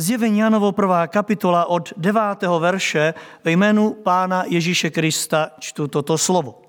[0.00, 2.22] Zjevení Janovo prvá kapitola od 9.
[2.58, 3.14] verše
[3.44, 6.62] ve jménu Pána Ježíše Krista čtu toto slovo.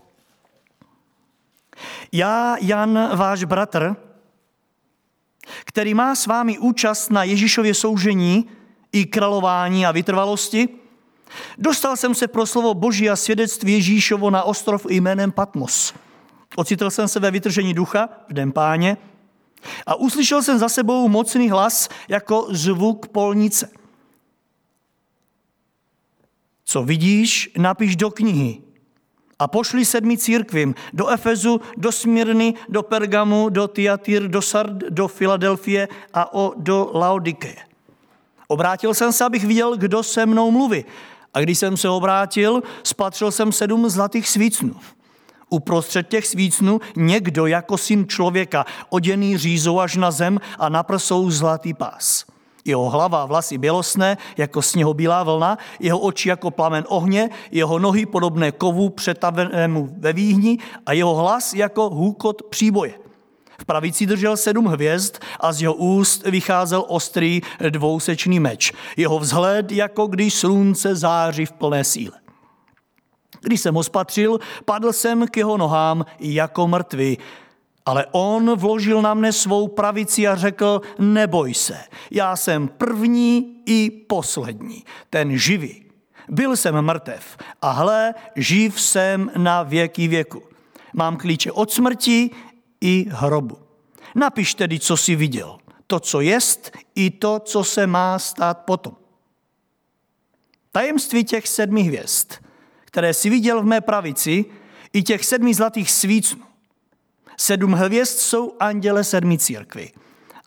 [2.12, 3.96] Já, Jan, váš bratr,
[5.66, 8.50] který má s vámi účast na Ježíšově soužení
[8.92, 10.70] i králování a vytrvalosti,
[11.58, 15.94] dostal jsem se pro slovo Boží a svědectví Ježíšovo na ostrov jménem Patmos.
[16.56, 18.98] Ocitl jsem se ve vytržení ducha v den páně
[19.86, 23.70] a uslyšel jsem za sebou mocný hlas jako zvuk polnice.
[26.66, 28.62] Co vidíš, napiš do knihy
[29.40, 35.08] a pošli sedmi církvím, do Efezu, do Smyrny, do Pergamu, do Tiatyr, do Sard, do
[35.08, 37.56] Filadelfie a o, do Laodike.
[38.48, 40.86] Obrátil jsem se, abych viděl, kdo se mnou mluví.
[41.34, 44.76] A když jsem se obrátil, spatřil jsem sedm zlatých svícnů.
[45.54, 51.32] Uprostřed těch svícnů někdo jako syn člověka, oděný řízou až na zem a na prsou
[51.32, 52.26] zlatý pás.
[52.66, 58.52] Jeho hlava vlasy bělosné, jako sněhobílá vlna, jeho oči jako plamen ohně, jeho nohy podobné
[58.52, 62.94] kovu přetavenému ve výhni a jeho hlas jako hůkot příboje.
[63.62, 68.74] V pravici držel sedm hvězd a z jeho úst vycházel ostrý dvousečný meč.
[68.98, 72.22] Jeho vzhled jako když slunce září v plné síle.
[73.42, 77.18] Když jsem ho spatřil, padl jsem k jeho nohám jako mrtvý.
[77.86, 81.78] Ale on vložil na mne svou pravici a řekl, neboj se,
[82.12, 85.86] já jsem první i poslední, ten živý.
[86.30, 90.42] Byl jsem mrtev a hle, živ jsem na věky věku.
[90.94, 92.30] Mám klíče od smrti
[92.82, 93.58] i hrobu.
[94.16, 98.96] Napiš tedy, co jsi viděl, to, co jest, i to, co se má stát potom.
[100.72, 102.32] Tajemství těch sedmi hvězd,
[102.92, 104.46] které si viděl v mé pravici,
[104.94, 106.42] i těch sedmi zlatých svícnů,
[107.38, 109.92] Sedm hvězd jsou anděle sedmi církvy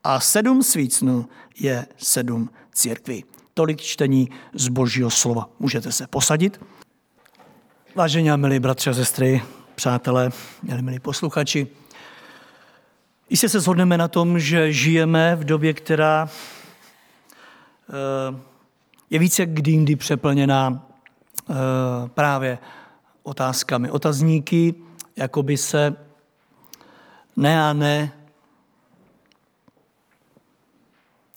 [0.04, 1.28] a sedm svícnů
[1.58, 3.24] je sedm církví.
[3.54, 5.48] Tolik čtení z božího slova.
[5.58, 6.60] Můžete se posadit.
[7.94, 9.42] Vážení a milí bratři a sestry,
[9.74, 10.30] přátelé,
[10.62, 11.66] milí, milí posluchači,
[13.30, 16.28] jistě se shodneme na tom, že žijeme v době, která
[17.88, 18.40] eh,
[19.10, 20.86] je více kdy jindy přeplněná
[22.14, 22.58] právě
[23.22, 23.90] otázkami.
[23.90, 24.74] Otazníky,
[25.16, 25.96] jako by se
[27.36, 28.12] ne a ne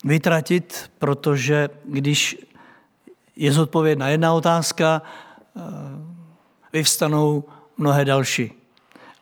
[0.04, 2.38] vytratit, protože když
[3.36, 5.62] je zodpovědná jedna otázka, eh,
[6.74, 7.44] vyvstanou
[7.78, 8.52] mnohé další,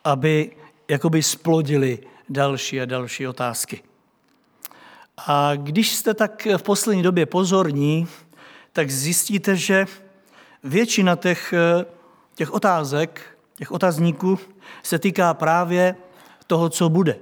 [0.04, 0.56] aby
[0.88, 1.98] jakoby splodili
[2.28, 3.82] další a další otázky.
[5.26, 8.08] A když jste tak v poslední době pozorní,
[8.72, 9.86] tak zjistíte, že
[10.66, 11.84] většina těch, eh,
[12.34, 13.20] těch otázek,
[13.56, 14.38] těch otazníků
[14.82, 15.96] se týká právě
[16.46, 17.16] toho, co bude.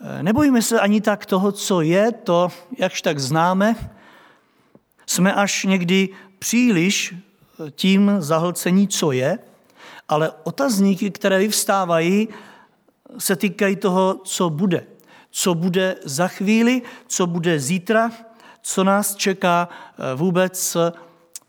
[0.00, 3.76] Eh, nebojíme se ani tak toho, co je, to, jakž tak známe.
[5.06, 6.08] Jsme až někdy
[6.38, 9.38] příliš eh, tím zahlcení, co je,
[10.08, 12.28] ale otazníky, které vyvstávají,
[13.18, 14.86] se týkají toho, co bude.
[15.30, 18.10] Co bude za chvíli, co bude zítra,
[18.62, 19.68] co nás čeká
[20.14, 20.76] vůbec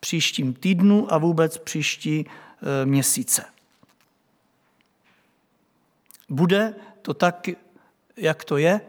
[0.06, 2.26] příštím týdnu a vůbec příští
[2.86, 3.46] měsíce.
[6.30, 7.48] Bude to tak,
[8.18, 8.82] jak to je?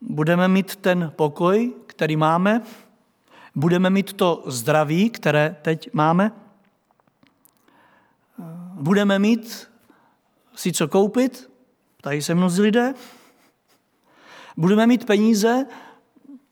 [0.00, 2.62] Budeme mít ten pokoj, který máme?
[3.54, 6.32] Budeme mít to zdraví, které teď máme?
[8.74, 9.70] Budeme mít
[10.54, 11.50] si co koupit?
[12.00, 12.94] Tady se mnozí lidé.
[14.56, 15.66] Budeme mít peníze,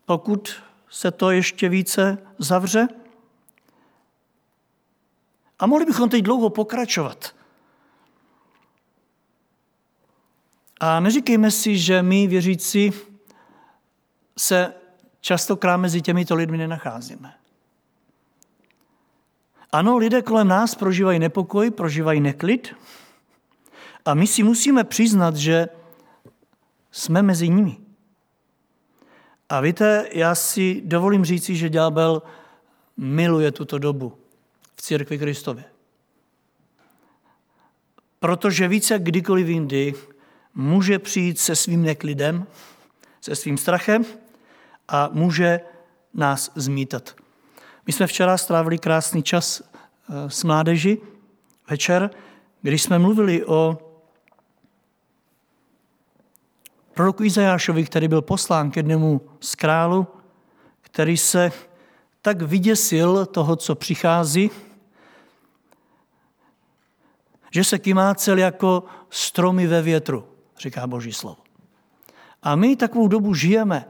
[0.05, 2.89] pokud se to ještě více zavře?
[5.59, 7.35] A mohli bychom teď dlouho pokračovat.
[10.81, 12.93] A neříkejme si, že my věřící
[14.39, 14.75] se
[15.21, 17.35] častokrát mezi těmito lidmi nenacházíme.
[19.73, 22.75] Ano, lidé kolem nás prožívají nepokoj, prožívají neklid
[24.05, 25.69] a my si musíme přiznat, že
[26.91, 27.92] jsme mezi nimi.
[29.53, 32.23] A víte, já si dovolím říci, že ďábel
[32.97, 34.13] miluje tuto dobu
[34.77, 35.65] v církvi Kristově.
[38.19, 39.95] Protože více kdykoliv jindy
[40.55, 42.47] může přijít se svým neklidem,
[43.21, 44.05] se svým strachem
[44.89, 45.61] a může
[46.15, 47.15] nás zmítat.
[47.87, 50.99] My jsme včera strávili krásný čas eh, s mládeži,
[51.71, 52.11] večer,
[52.63, 53.79] když jsme mluvili o
[56.95, 60.07] proroku Izajášovi, který byl poslán k jednému z králu,
[60.81, 61.53] který se
[62.23, 64.51] tak vyděsil toho, co přichází,
[67.51, 70.25] že se kymácel jako stromy ve větru
[70.59, 71.37] říká Boží slovo.
[72.43, 73.89] A my takovou dobu žijeme.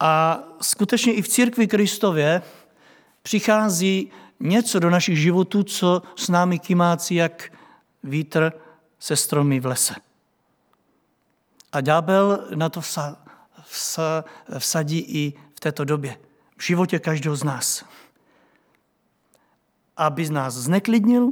[0.00, 2.42] A skutečně i v církvi Kristově
[3.22, 4.10] přichází
[4.40, 7.52] něco do našich životů, co s námi kymácí jak
[8.02, 8.52] vítr
[8.98, 9.94] se stromy v lese.
[11.72, 13.16] A ďábel na to vsa,
[13.64, 14.24] vsa,
[14.58, 16.18] vsadí i v této době,
[16.56, 17.84] v životě každého z nás.
[19.96, 21.30] Aby z nás zneklidnil,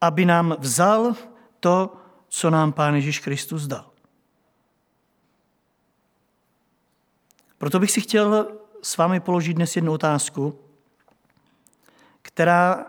[0.00, 1.14] aby nám vzal
[1.60, 1.96] to,
[2.28, 3.90] co nám Pán Ježíš Kristus dal.
[7.58, 10.58] Proto bych si chtěl s vámi položit dnes jednu otázku,
[12.22, 12.86] která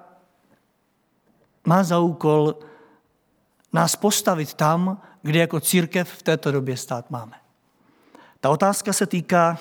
[1.67, 2.55] má za úkol
[3.73, 7.39] nás postavit tam, kde jako církev v této době stát máme.
[8.39, 9.57] Ta otázka se týká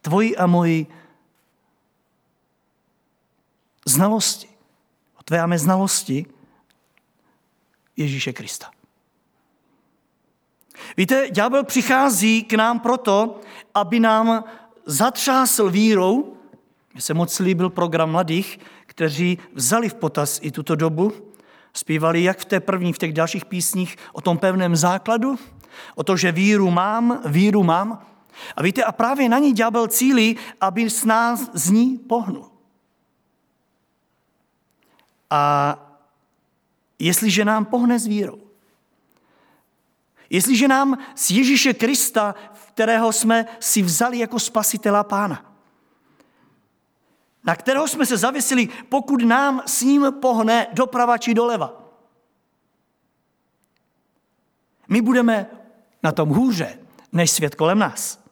[0.00, 0.86] tvojí a mojí
[3.86, 4.48] znalosti,
[5.24, 6.26] tvé a mé znalosti
[7.96, 8.70] Ježíše Krista.
[10.96, 13.40] Víte, ďábel přichází k nám proto,
[13.74, 14.44] aby nám
[14.84, 16.36] zatřásl vírou.
[16.92, 21.25] Mně se moc líbil program mladých, kteří vzali v potaz i tuto dobu.
[21.76, 25.38] Zpívali jak v té první, v těch dalších písních o tom pevném základu,
[25.94, 28.06] o to, že víru mám, víru mám.
[28.56, 32.50] A víte, a právě na ní ďábel cílí, aby s nás z ní pohnul.
[35.30, 35.76] A
[36.98, 38.38] jestliže nám pohne s vírou,
[40.30, 42.34] Jestliže nám z Ježíše Krista,
[42.68, 45.55] kterého jsme si vzali jako spasitela pána,
[47.46, 51.82] na kterého jsme se zavěsili, pokud nám s ním pohne doprava či doleva.
[54.88, 55.46] My budeme
[56.02, 56.78] na tom hůře,
[57.12, 58.26] než svět kolem nás.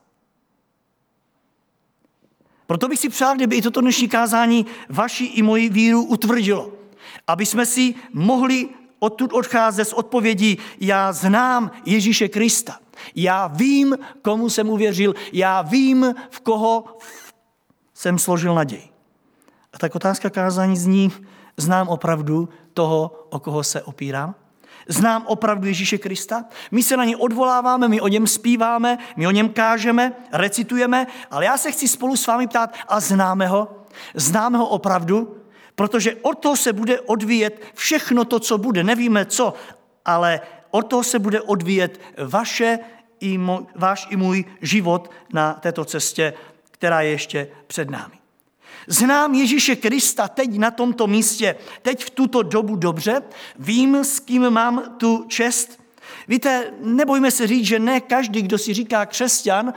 [2.67, 6.73] Proto bych si přál, kdyby i toto dnešní kázání vaši i moji víru utvrdilo.
[7.27, 8.69] Aby jsme si mohli
[8.99, 12.79] odtud odcházet s odpovědí, já znám Ježíše Krista.
[13.15, 16.97] Já vím, komu jsem uvěřil, já vím, v koho
[17.93, 18.94] jsem složil naději.
[19.75, 21.11] A tak otázka kázání zní,
[21.57, 24.35] znám opravdu toho, o koho se opírám?
[24.87, 26.45] Znám opravdu Ježíše Krista?
[26.71, 31.45] My se na ně odvoláváme, my o něm zpíváme, my o něm kážeme, recitujeme, ale
[31.45, 33.67] já se chci spolu s vámi ptát, a známe ho?
[34.13, 35.37] Známe ho opravdu?
[35.75, 38.83] Protože od toho se bude odvíjet všechno to, co bude.
[38.83, 39.53] Nevíme co,
[40.05, 42.79] ale od toho se bude odvíjet vaše
[43.19, 46.33] i můj, váš i můj život na této cestě,
[46.71, 48.24] která je ještě před námi.
[48.87, 53.21] Znám Ježíše Krista teď na tomto místě, teď v tuto dobu dobře,
[53.59, 55.79] vím, s kým mám tu čest.
[56.27, 59.73] Víte, nebojme se říct, že ne každý, kdo si říká křesťan,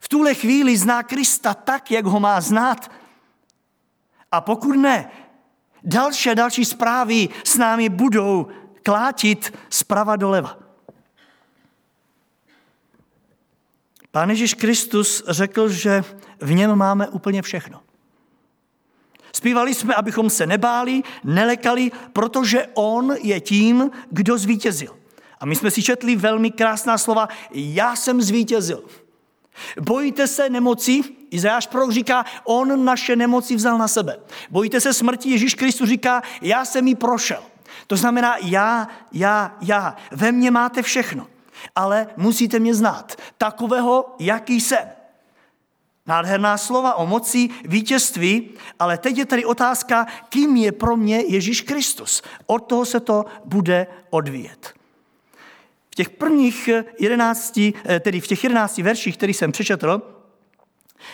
[0.00, 2.90] v tuhle chvíli zná Krista tak, jak ho má znát.
[4.32, 5.10] A pokud ne,
[5.84, 8.46] další a další zprávy s námi budou
[8.82, 10.67] klátit zprava doleva.
[14.10, 16.04] Pán Ježíš Kristus řekl, že
[16.40, 17.80] v něm máme úplně všechno.
[19.32, 24.96] Zpívali jsme, abychom se nebáli, nelekali, protože On je tím, kdo zvítězil.
[25.40, 28.84] A my jsme si četli velmi krásná slova, já jsem zvítězil.
[29.80, 31.00] Bojíte se nemoci?
[31.30, 34.18] Izajáš prorok říká, on naše nemoci vzal na sebe.
[34.50, 35.30] Bojíte se smrti?
[35.30, 37.42] Ježíš Kristus říká, já jsem ji prošel.
[37.86, 39.96] To znamená, já, já, já.
[40.10, 41.26] Ve mně máte všechno.
[41.76, 43.16] Ale musíte mě znát.
[43.38, 44.88] Takového, jaký jsem.
[46.06, 51.60] Nádherná slova o moci vítězství, ale teď je tady otázka, kým je pro mě Ježíš
[51.60, 52.22] Kristus.
[52.46, 54.78] Od toho se to bude odvíjet
[55.98, 60.02] těch prvních jedenácti, eh, tedy v těch jedenácti verších, který jsem přečetl,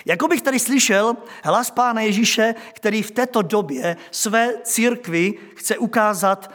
[0.05, 6.53] jako bych tady slyšel hlas Pána Ježíše, který v této době své církvi chce ukázat,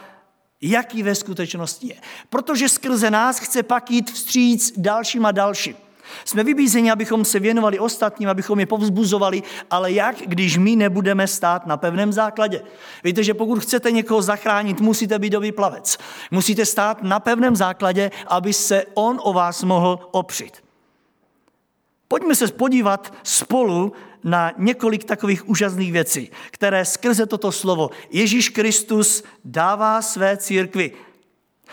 [0.62, 1.96] jaký ve skutečnosti je.
[2.30, 5.76] Protože skrze nás chce pak jít vstříc dalším a dalším.
[6.24, 11.66] Jsme vybízeni, abychom se věnovali ostatním, abychom je povzbuzovali, ale jak, když my nebudeme stát
[11.66, 12.62] na pevném základě?
[13.04, 15.98] Víte, že pokud chcete někoho zachránit, musíte být dobrý plavec.
[16.30, 20.52] Musíte stát na pevném základě, aby se on o vás mohl opřít.
[22.08, 23.92] Pojďme se podívat spolu
[24.24, 30.92] na několik takových úžasných věcí, které skrze toto slovo Ježíš Kristus dává své církvi.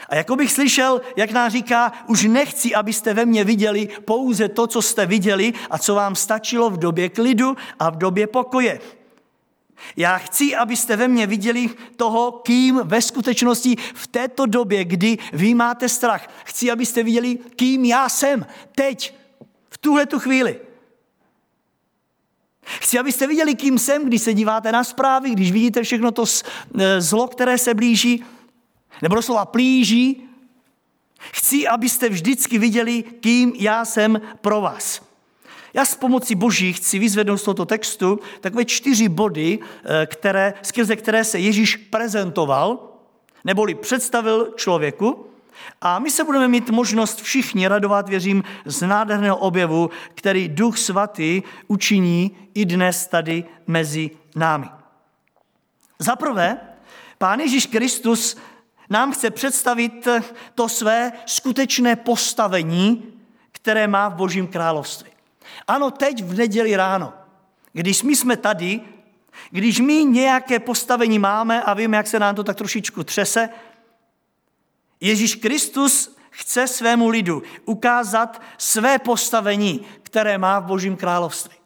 [0.10, 4.68] A jako bych slyšel, jak nám říká, už nechci, abyste ve mně viděli pouze to,
[4.68, 8.80] co jste viděli a co vám stačilo v době klidu a v době pokoje.
[9.96, 15.54] Já chci, abyste ve mně viděli toho, kým ve skutečnosti v této době, kdy vy
[15.54, 19.16] máte strach, chci, abyste viděli, kým já jsem teď,
[19.70, 20.67] v tuhle tu chvíli.
[22.80, 26.24] Chci, abyste viděli, kým jsem, když se díváte na zprávy, když vidíte všechno to
[26.80, 28.24] e, zlo, které se blíží,
[29.02, 30.24] nebo doslova plíží.
[31.20, 35.02] Chci, abyste vždycky viděli, kým já jsem pro vás.
[35.74, 40.96] Já s pomocí Boží chci vyzvednout z tohoto textu takové čtyři body, eh, které, skrze
[40.96, 42.94] které se Ježíš prezentoval,
[43.46, 45.26] neboli představil člověku.
[45.82, 51.42] A my se budeme mít možnost všichni radovat, věřím, z nádherného objevu, který Duch Svatý
[51.68, 54.70] učiní i dnes tady mezi námi.
[56.00, 56.58] Za prvé,
[57.18, 58.38] Pán Ježíš Kristus
[58.90, 60.08] nám chce představit
[60.56, 63.14] to své skutečné postavení,
[63.52, 65.10] které má v Božím království.
[65.68, 67.14] Ano, teď v neděli ráno,
[67.74, 68.82] když my jsme tady,
[69.50, 73.50] když my nějaké postavení máme a víme, jak se nám to tak trošičku třese,
[75.02, 81.58] Ježíš Kristus chce svému lidu ukázat své postavení, které má v Božím království.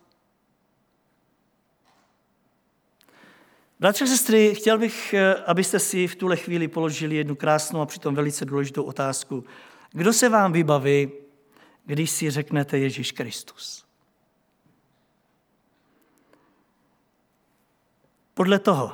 [3.79, 7.85] Bratře a sestry, chtěl bych, eh, abyste si v tuhle chvíli položili jednu krásnou a
[7.85, 9.43] přitom velice důležitou otázku.
[9.91, 11.11] Kdo se vám vybaví,
[11.85, 13.85] když si řeknete Ježíš Kristus?
[18.33, 18.91] Podle toho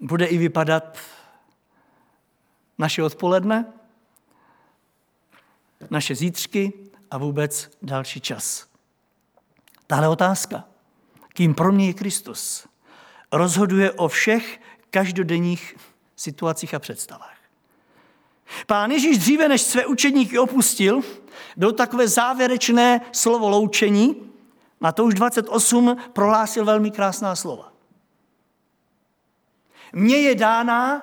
[0.00, 0.98] bude i vypadat
[2.78, 3.72] naše odpoledne,
[5.90, 6.72] naše zítřky
[7.10, 8.66] a vůbec další čas.
[9.86, 10.64] Tahle otázka,
[11.28, 12.66] kým pro mě je Kristus,
[13.32, 15.76] rozhoduje o všech každodenních
[16.16, 17.36] situacích a představách.
[18.66, 21.00] Pán Ježíš dříve, než své učedníky opustil,
[21.56, 24.32] byl takové závěrečné slovo loučení,
[24.80, 27.72] na to už 28 prohlásil velmi krásná slova.
[29.92, 31.02] Mně je dána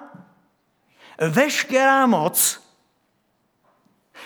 [1.21, 2.61] veškerá moc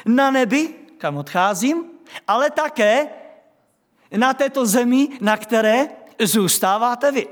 [0.05, 1.83] na nebi, kam odcházím,
[2.27, 3.07] ale také
[4.17, 5.87] na této zemi, na které
[6.19, 7.27] zůstáváte vy.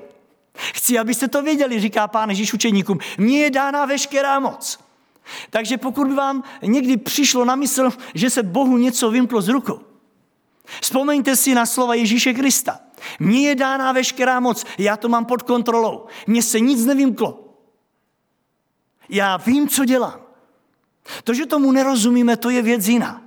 [0.56, 3.00] Chci, abyste to věděli, říká pán Ježíš učeníkům.
[3.18, 4.80] Mně je dána veškerá moc.
[5.50, 9.80] Takže pokud by vám někdy přišlo na mysl, že se Bohu něco vymklo z rukou,
[10.82, 12.80] vzpomeňte si na slova Ježíše Krista.
[13.20, 16.06] Mně je dána veškerá moc, já to mám pod kontrolou.
[16.28, 17.45] Mně se nic nevymklo.
[19.10, 20.20] Já vím, co dělám.
[21.24, 23.22] To, že tomu nerozumíme, to je věc jiná.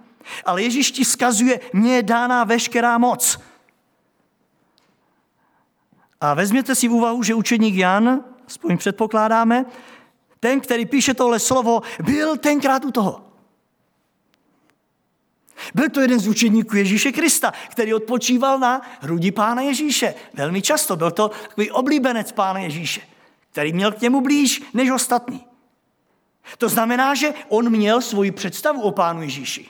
[0.44, 3.38] Ale Ježíš ti vzkazuje, mně je dána veškerá moc.
[6.20, 9.64] A vezměte si v úvahu, že učeník Jan, aspoň předpokládáme,
[10.40, 13.24] ten, který píše tohle slovo, byl tenkrát u toho.
[15.74, 20.14] Byl to jeden z učeníků Ježíše Krista, který odpočíval na hrudi pána Ježíše.
[20.34, 23.00] Velmi často byl to takový oblíbenec pána Ježíše,
[23.52, 25.47] který měl k němu blíž než ostatní.
[26.58, 29.68] To znamená, že on měl svoji představu o pánu Ježíši.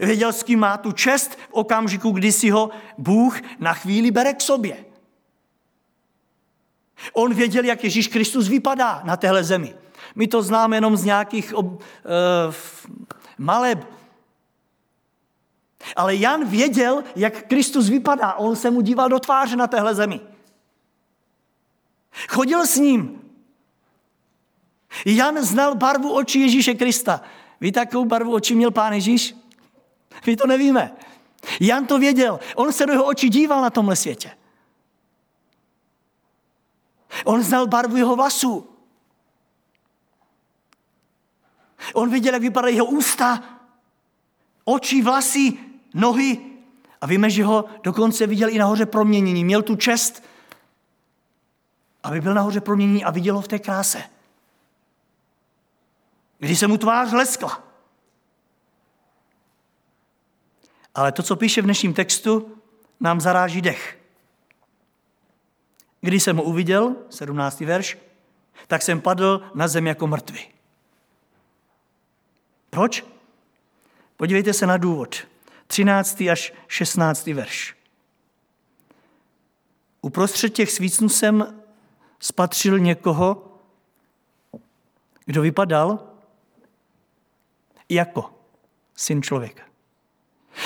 [0.00, 4.34] Věděl, s kým má tu čest v okamžiku, kdy si ho Bůh na chvíli bere
[4.34, 4.84] k sobě.
[7.12, 9.74] On věděl, jak Ježíš Kristus vypadá na téhle zemi.
[10.14, 11.80] My to známe jenom z nějakých ob, uh,
[13.38, 13.86] maleb.
[15.96, 18.32] Ale Jan věděl, jak Kristus vypadá.
[18.32, 20.20] On se mu díval do tváře na téhle zemi.
[22.28, 23.23] Chodil s ním.
[25.04, 27.20] Jan znal barvu očí Ježíše Krista.
[27.60, 29.34] Víte, jakou barvu očí měl pán Ježíš?
[30.26, 30.92] My to nevíme.
[31.60, 32.40] Jan to věděl.
[32.54, 34.30] On se do jeho očí díval na tomhle světě.
[37.24, 38.68] On znal barvu jeho vlasů.
[41.94, 43.42] On viděl, jak vypadají jeho ústa,
[44.64, 45.52] oči, vlasy,
[45.94, 46.40] nohy.
[47.00, 49.44] A víme, že ho dokonce viděl i nahoře proměnění.
[49.44, 50.22] Měl tu čest,
[52.02, 54.02] aby byl nahoře proměnění a viděl ho v té kráse.
[56.44, 57.64] Když se mu tvář leskla.
[60.94, 62.58] Ale to, co píše v dnešním textu,
[63.00, 63.98] nám zaráží dech.
[66.00, 67.60] Když jsem ho uviděl, 17.
[67.60, 67.98] verš,
[68.66, 70.40] tak jsem padl na zem jako mrtvý.
[72.70, 73.04] Proč?
[74.16, 75.16] Podívejte se na důvod.
[75.66, 76.20] 13.
[76.20, 77.26] až 16.
[77.26, 77.76] verš.
[80.02, 81.62] Uprostřed těch svícnů jsem
[82.18, 83.60] spatřil někoho,
[85.26, 86.13] kdo vypadal
[87.94, 88.30] jako
[88.96, 89.62] syn člověka.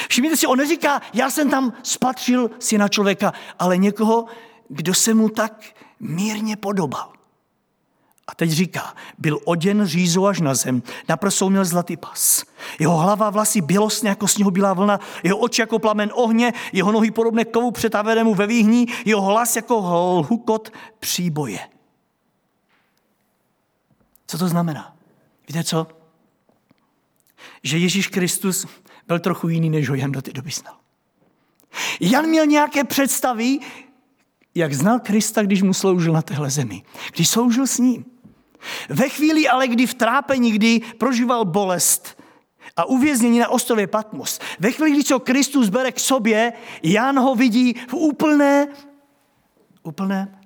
[0.09, 4.27] Všimněte si, on neříká, já jsem tam spatřil syna člověka, ale někoho,
[4.69, 5.65] kdo se mu tak
[6.01, 7.13] mírně podobal.
[8.27, 12.45] A teď říká, byl oděn řízou až na zem, na prsou měl zlatý pas.
[12.79, 17.11] Jeho hlava vlasy bělostně jako sněhu bílá vlna, jeho oči jako plamen ohně, jeho nohy
[17.11, 19.81] podobné kovu přetavenému ve výhní, jeho hlas jako
[20.29, 21.59] hukot příboje.
[24.27, 24.97] Co to znamená?
[25.49, 25.98] Víte co?
[27.63, 28.67] Že Ježíš Kristus
[29.07, 30.77] byl trochu jiný, než ho Jan do té doby znal.
[32.01, 33.59] Jan měl nějaké představy,
[34.55, 36.83] jak znal Krista, když mu sloužil na téhle zemi.
[37.15, 38.05] Když sloužil s ním.
[38.89, 42.19] Ve chvíli ale, kdy v trápení, kdy prožíval bolest,
[42.77, 44.39] a uvěznění na ostrově Patmos.
[44.59, 48.69] Ve chvíli, kdy co Kristus bere k sobě, Jan ho vidí v úplné,
[49.83, 50.41] úplné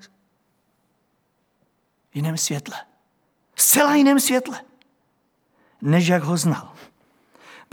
[2.15, 2.77] jiném světle.
[3.57, 4.61] Zcela jiném světle,
[5.83, 6.73] než jak ho znal.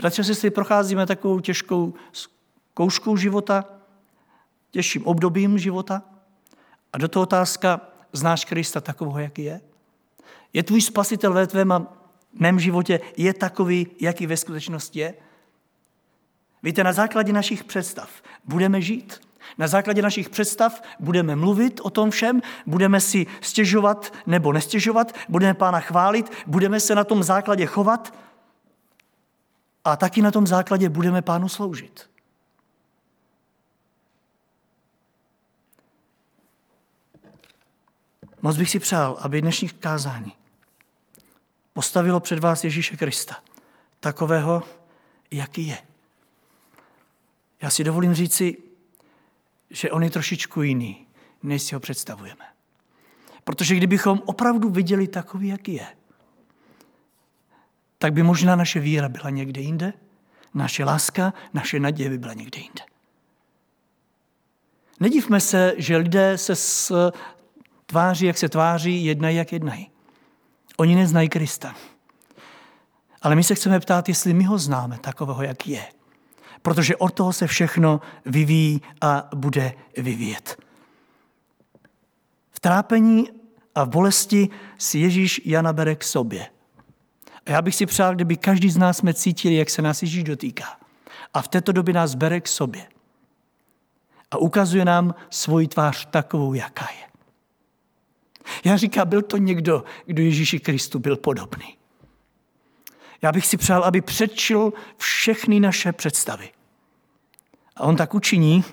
[0.00, 3.64] Bratře, si procházíme takovou těžkou zkouškou života,
[4.70, 6.02] těžším obdobím života.
[6.92, 7.80] A do toho otázka,
[8.12, 9.60] znáš Krista takového, jaký je?
[10.52, 11.86] Je tvůj spasitel ve tvém a
[12.32, 15.14] mém životě je takový, jaký ve skutečnosti je?
[16.62, 18.10] Víte, na základě našich představ
[18.44, 19.20] budeme žít.
[19.58, 25.54] Na základě našich představ budeme mluvit o tom všem, budeme si stěžovat nebo nestěžovat, budeme
[25.54, 28.14] pána chválit, budeme se na tom základě chovat
[29.84, 32.10] a taky na tom základě budeme pánu sloužit.
[38.42, 40.32] Moc bych si přál, aby dnešní kázání
[41.72, 43.36] postavilo před vás Ježíše Krista,
[44.00, 44.62] takového,
[45.30, 45.78] jaký je.
[47.62, 48.56] Já si dovolím říci,
[49.70, 51.06] že on je trošičku jiný,
[51.42, 52.44] než si ho představujeme.
[53.44, 55.86] Protože kdybychom opravdu viděli takový, jaký je,
[58.02, 59.92] tak by možná naše víra byla někde jinde,
[60.54, 62.82] naše láska, naše naděje by byla někde jinde.
[65.00, 67.10] Nedívme se, že lidé se s
[67.86, 69.90] tváří, jak se tváří, jednají, jak jednají.
[70.76, 71.74] Oni neznají Krista.
[73.22, 75.84] Ale my se chceme ptát, jestli my ho známe takového, jak je.
[76.62, 80.62] Protože od toho se všechno vyvíjí a bude vyvíjet.
[82.50, 83.28] V trápení
[83.74, 86.46] a v bolesti si Ježíš Jana bere k sobě.
[87.46, 90.24] A já bych si přál, kdyby každý z nás jsme cítili, jak se nás Ježíš
[90.24, 90.80] dotýká.
[91.34, 92.86] A v této době nás bere k sobě.
[94.30, 97.10] A ukazuje nám svoji tvář takovou, jaká je.
[98.64, 101.76] Já říkám, byl to někdo, kdo Ježíši Kristu byl podobný.
[103.22, 106.50] Já bych si přál, aby předčil všechny naše představy.
[107.76, 108.64] A on tak učiní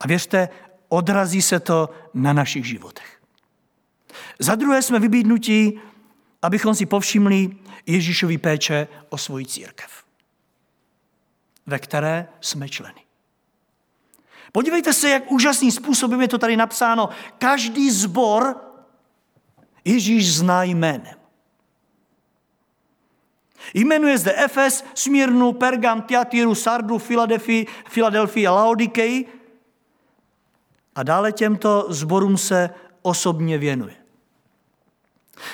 [0.00, 0.48] a věřte,
[0.88, 3.20] odrazí se to na našich životech.
[4.38, 5.80] Za druhé jsme vybídnutí,
[6.42, 7.50] abychom si povšimli
[7.86, 10.04] Ježíšovi péče o svoji církev,
[11.66, 13.00] ve které jsme členy.
[14.52, 17.08] Podívejte se, jak úžasným způsobem je to tady napsáno.
[17.38, 18.56] Každý zbor
[19.84, 21.18] Ježíš zná jménem.
[23.74, 29.26] Jmenuje zde Efes, Smírnu, Pergam, Tiatiru, Sardu, Filadelfii, Filadelfii a Laodikei
[30.94, 32.70] a dále těmto zborům se
[33.02, 34.07] osobně věnuje.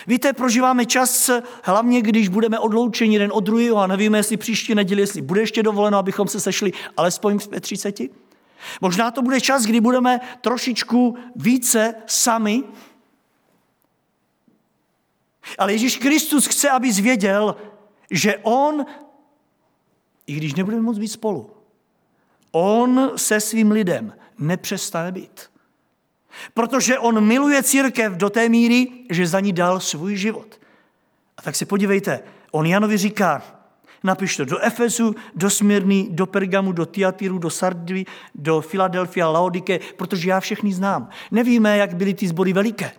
[0.06, 1.30] Víte, prožíváme čas,
[1.62, 5.62] hlavně když budeme odloučeni jeden od druhého a nevíme, jestli příští neděli, jestli bude ještě
[5.62, 8.00] dovoleno, abychom se sešli alespoň v 30.
[8.80, 12.62] Možná to bude čas, kdy budeme trošičku více sami,
[15.58, 17.56] ale Ježíš Kristus chce, aby zvěděl,
[18.10, 18.86] že on,
[20.26, 21.50] i když nebudeme moc být spolu,
[22.52, 25.53] on se svým lidem nepřestane být.
[26.54, 30.60] Protože on miluje církev do té míry, že za ní dal svůj život.
[31.36, 32.20] A tak se podívejte,
[32.50, 33.42] on Janovi říká,
[34.04, 39.80] napiš to do Efesu, do Smyrny, do Pergamu, do Tiatiru, do Sardvy, do Filadelfia, Laodike,
[39.96, 41.08] protože já všechny znám.
[41.30, 42.92] Nevíme, jak byly ty sbory veliké.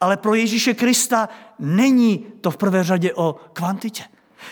[0.00, 4.04] Ale pro Ježíše Krista není to v prvé řadě o kvantitě.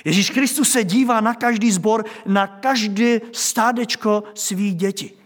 [0.05, 5.20] Ježíš Kristus se dívá na každý zbor, na každé stádečko svých dětí.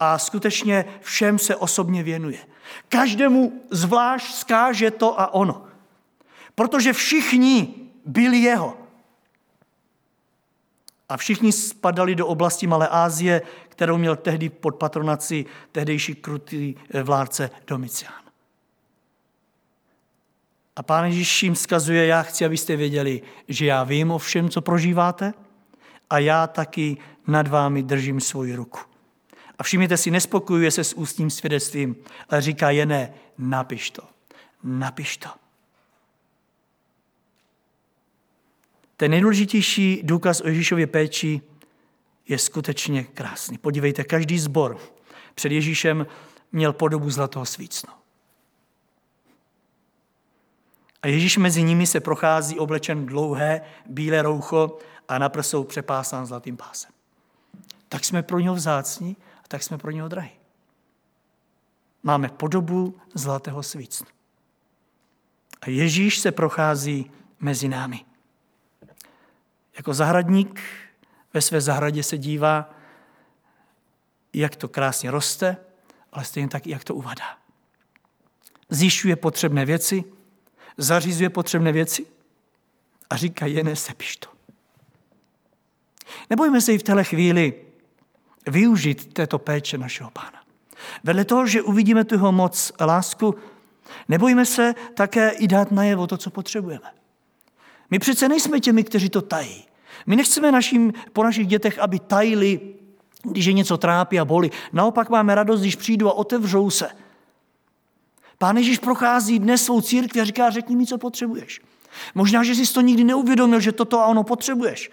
[0.00, 2.38] A skutečně všem se osobně věnuje.
[2.88, 5.66] Každému zvlášť skáže to a ono.
[6.54, 8.76] Protože všichni byli jeho.
[11.08, 17.50] A všichni spadali do oblasti Malé Ázie, kterou měl tehdy pod patronaci tehdejší krutý vládce
[17.66, 18.20] Domicián.
[20.76, 24.60] A pán Ježíš jim vzkazuje, já chci, abyste věděli, že já vím o všem, co
[24.60, 25.34] prožíváte
[26.10, 28.89] a já taky nad vámi držím svoji ruku.
[29.60, 31.96] A všimněte si, nespokojuje se s ústním svědectvím,
[32.28, 34.02] ale říká je ne, napiš to,
[34.64, 35.28] napiš to.
[38.96, 41.40] Ten nejdůležitější důkaz o Ježíšově péči
[42.28, 43.58] je skutečně krásný.
[43.58, 44.78] Podívejte, každý zbor
[45.34, 46.06] před Ježíšem
[46.52, 47.92] měl podobu zlatého svícnu.
[51.02, 56.56] A Ježíš mezi nimi se prochází oblečen dlouhé, bílé roucho a na prsou přepásán zlatým
[56.56, 56.90] pásem.
[57.88, 59.16] Tak jsme pro něho vzácní
[59.50, 60.30] tak jsme pro něho drahí.
[62.02, 64.06] Máme podobu zlatého svícnu.
[65.60, 67.10] A Ježíš se prochází
[67.40, 68.04] mezi námi.
[69.76, 70.60] Jako zahradník
[71.34, 72.74] ve své zahradě se dívá,
[74.32, 75.56] jak to krásně roste,
[76.12, 77.38] ale stejně tak, jak to uvadá.
[78.68, 80.04] Zjišťuje potřebné věci,
[80.76, 82.06] zařizuje potřebné věci
[83.10, 84.28] a říká, jen sepiš to.
[86.30, 87.69] Nebojme se i v téhle chvíli
[88.46, 90.40] využít této péče našeho pána.
[91.04, 93.34] Vedle toho, že uvidíme tu jeho moc a lásku,
[94.08, 96.90] nebojme se také i dát najevo to, co potřebujeme.
[97.90, 99.64] My přece nejsme těmi, kteří to tají.
[100.06, 102.60] My nechceme našim, po našich dětech, aby tajili,
[103.22, 104.50] když je něco trápí a boli.
[104.72, 106.88] Naopak máme radost, když přijdu a otevřou se.
[108.38, 111.60] Pán Ježíš prochází dnes svou církvi a říká, řekni mi, co potřebuješ.
[112.14, 114.90] Možná, že jsi to nikdy neuvědomil, že toto a ono potřebuješ.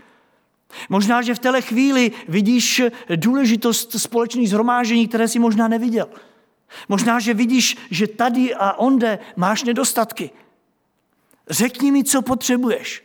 [0.90, 2.82] Možná, že v téhle chvíli vidíš
[3.16, 6.10] důležitost společných zhromážení, které si možná neviděl.
[6.90, 10.30] Možná, že vidíš, že tady a onde máš nedostatky.
[11.50, 13.04] Řekni mi, co potřebuješ.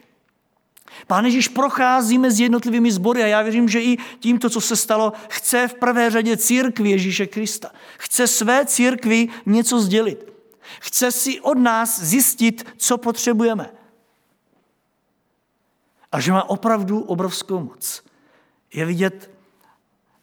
[1.06, 5.12] Pán Ježíš prochází mezi jednotlivými sbory a já věřím, že i tímto, co se stalo,
[5.28, 7.70] chce v prvé řadě církvi Ježíše Krista.
[7.98, 10.32] Chce své církvi něco sdělit.
[10.80, 13.70] Chce si od nás zjistit, co potřebujeme.
[16.12, 18.04] A že má opravdu obrovskou moc.
[18.74, 19.30] Je vidět,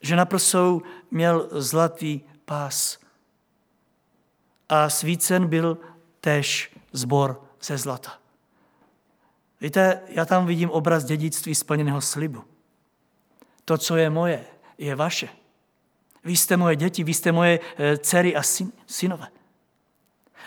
[0.01, 2.99] že na prsou měl zlatý pás.
[4.69, 5.77] A svícen byl
[6.21, 8.17] též zbor ze zlata.
[9.61, 12.43] Víte, já tam vidím obraz dědictví splněného slibu.
[13.65, 14.45] To, co je moje,
[14.77, 15.29] je vaše.
[16.23, 19.27] Vy jste moje děti, vy jste moje eh, dcery a syn, synové.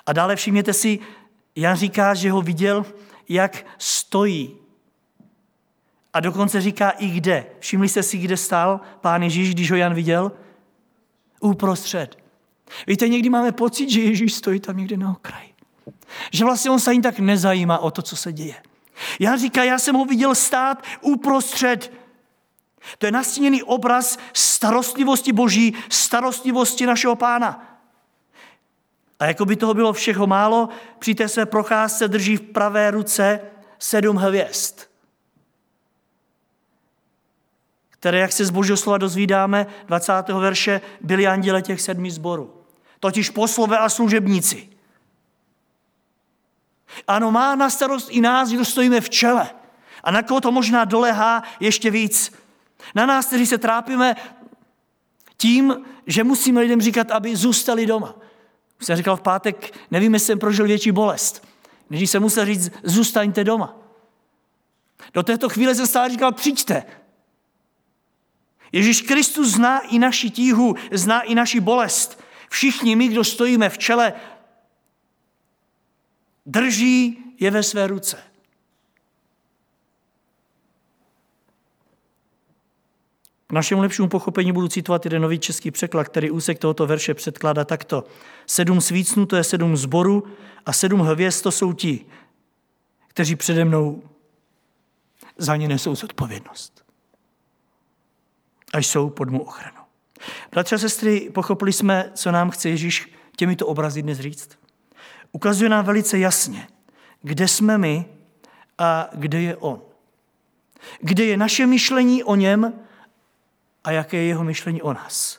[0.07, 0.99] A dále všimněte si,
[1.57, 2.87] Jan říká, že ho viděl,
[3.29, 4.62] jak stojí.
[6.13, 7.47] A dokonce říká i kde.
[7.59, 10.33] Všimli jste si, kde stál pán Ježíš, když ho Jan viděl?
[11.41, 12.19] Uprostřed.
[12.87, 15.53] Víte, někdy máme pocit, že Ježíš stojí tam někde na okraji.
[16.33, 18.55] Že vlastně on se ani tak nezajímá o to, co se děje.
[19.21, 21.93] Jan říká, já jsem ho viděl stát uprostřed.
[22.99, 27.79] To je nastíněný obraz starostlivosti Boží, starostlivosti našeho pána.
[29.19, 33.41] A jako by toho bylo všeho málo, při té své procházce drží v pravé ruce
[33.79, 34.81] sedm hvězd,
[38.03, 40.13] které, jak se z božího slova dozvídáme, 20.
[40.29, 42.55] verše, byli anděle těch sedmi zborů.
[43.01, 44.69] Totiž poslové a služebníci.
[47.09, 49.51] Ano, má na starost i nás, kdo stojíme v čele.
[50.05, 52.33] A na koho to možná dolehá ještě víc.
[52.95, 54.17] Na nás, kteří se trápíme
[55.37, 58.15] tím, že musíme lidem říkat, aby zůstali doma.
[58.81, 61.49] Už jsem říkal v pátek, nevím, jestli jsem prožil větší bolest,
[61.91, 63.77] než jsem musel říct, zůstaňte doma.
[65.15, 67.02] Do této chvíle jsem stále říkal, přijďte.
[68.73, 72.23] Ježíš Kristus zná i naši tíhu, zná i naši bolest.
[72.51, 74.13] Všichni my, kdo stojíme v čele
[76.47, 78.23] Drží je ve své ruce.
[83.47, 87.65] K našemu lepšímu pochopení budu citovat jeden nový český překlad, který úsek tohoto verše předkládá
[87.65, 88.05] takto.
[88.47, 90.25] Sedm svícnů, to je sedm zborů
[90.67, 92.07] a sedm hvězd, to jsou ti,
[93.09, 94.03] kteří přede mnou
[95.39, 96.85] za ně nesou zodpovědnost.
[98.73, 99.79] A jsou pod mou ochranu.
[100.51, 104.63] Bratře a sestry, pochopili jsme, co nám chce Ježíš těmito obrazy dnes říct?
[105.33, 106.69] ukazuje nám velice jasně,
[107.23, 108.05] kde jsme my
[108.79, 109.83] a kde je on.
[111.01, 112.73] Kde je naše myšlení o něm
[113.85, 115.39] a jaké je jeho myšlení o nás.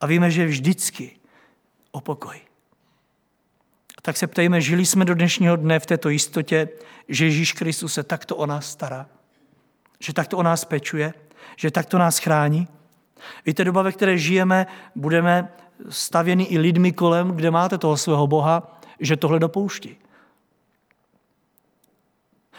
[0.00, 1.16] A víme, že vždycky
[1.90, 2.40] o pokoj.
[4.02, 6.68] Tak se ptejme, žili jsme do dnešního dne v této jistotě,
[7.08, 9.06] že Ježíš Kristus se takto o nás stará,
[10.00, 11.14] že takto o nás pečuje,
[11.56, 12.68] že takto nás chrání.
[13.46, 15.52] Víte, doba, ve které žijeme, budeme
[15.88, 19.96] stavěni i lidmi kolem, kde máte toho svého Boha, že tohle dopouští.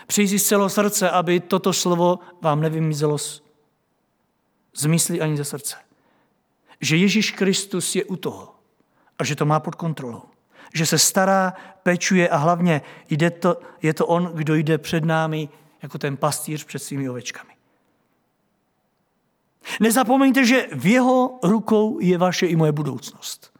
[0.07, 3.41] Přijdi z celého srdce, aby toto slovo vám nevymizelo z,
[4.87, 5.75] mysli ani ze srdce.
[6.81, 8.55] Že Ježíš Kristus je u toho
[9.19, 10.23] a že to má pod kontrolou.
[10.73, 15.49] Že se stará, pečuje a hlavně jde to, je to on, kdo jde před námi
[15.81, 17.48] jako ten pastýř před svými ovečkami.
[19.79, 23.53] Nezapomeňte, že v jeho rukou je vaše i moje budoucnost.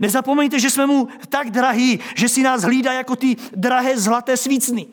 [0.00, 4.86] Nezapomeňte, že jsme mu tak drahí, že si nás hlídá jako ty drahé zlaté svícny.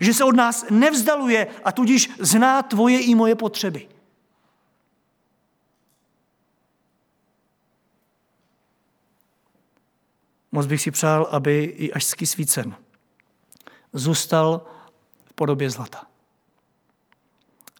[0.00, 3.88] Že se od nás nevzdaluje a tudíž zná tvoje i moje potřeby.
[10.52, 12.76] Moc bych si přál, aby i ažský svícen
[13.92, 14.66] zůstal
[15.24, 16.13] v podobě zlata.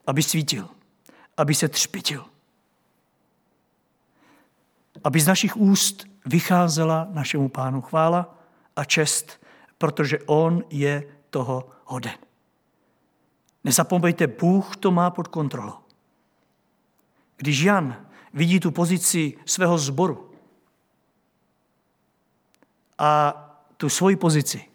[0.07, 0.69] Aby svítil,
[1.37, 2.25] aby se třpitil
[5.03, 8.37] aby z našich úst vycházela našemu pánu chvála
[8.75, 9.45] a čest,
[9.77, 12.17] protože on je toho hoden.
[13.63, 15.77] Nezapomeňte, Bůh to má pod kontrolou.
[17.37, 20.31] Když Jan vidí tu pozici svého zboru
[22.97, 23.33] a
[23.77, 24.65] tu svoji pozici,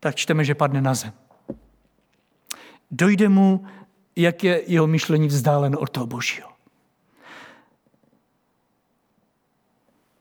[0.00, 1.12] tak čteme, že padne na zem.
[2.92, 3.64] Dojde mu,
[4.16, 6.48] jak je jeho myšlení vzdálen od toho Božího.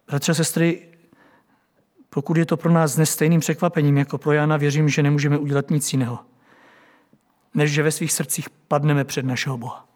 [0.08, 0.88] Bratře a sestry,
[2.10, 5.70] pokud je to pro nás dnes stejným překvapením jako pro Jana, věřím, že nemůžeme udělat
[5.70, 6.20] nic jiného,
[7.54, 9.88] než že ve svých srdcích padneme před našeho Boha.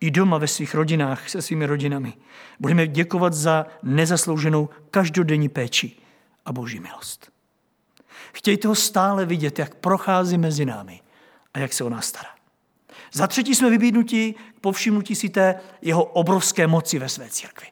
[0.00, 2.12] I doma ve svých rodinách, se svými rodinami.
[2.60, 5.92] Budeme děkovat za nezaslouženou každodenní péči
[6.44, 7.32] a boží milost.
[8.32, 11.00] Chtějte ho stále vidět, jak prochází mezi námi
[11.56, 12.28] a jak se o nás stará.
[13.12, 17.66] Za třetí jsme vybídnuti k povšimnutí si té jeho obrovské moci ve své církvi.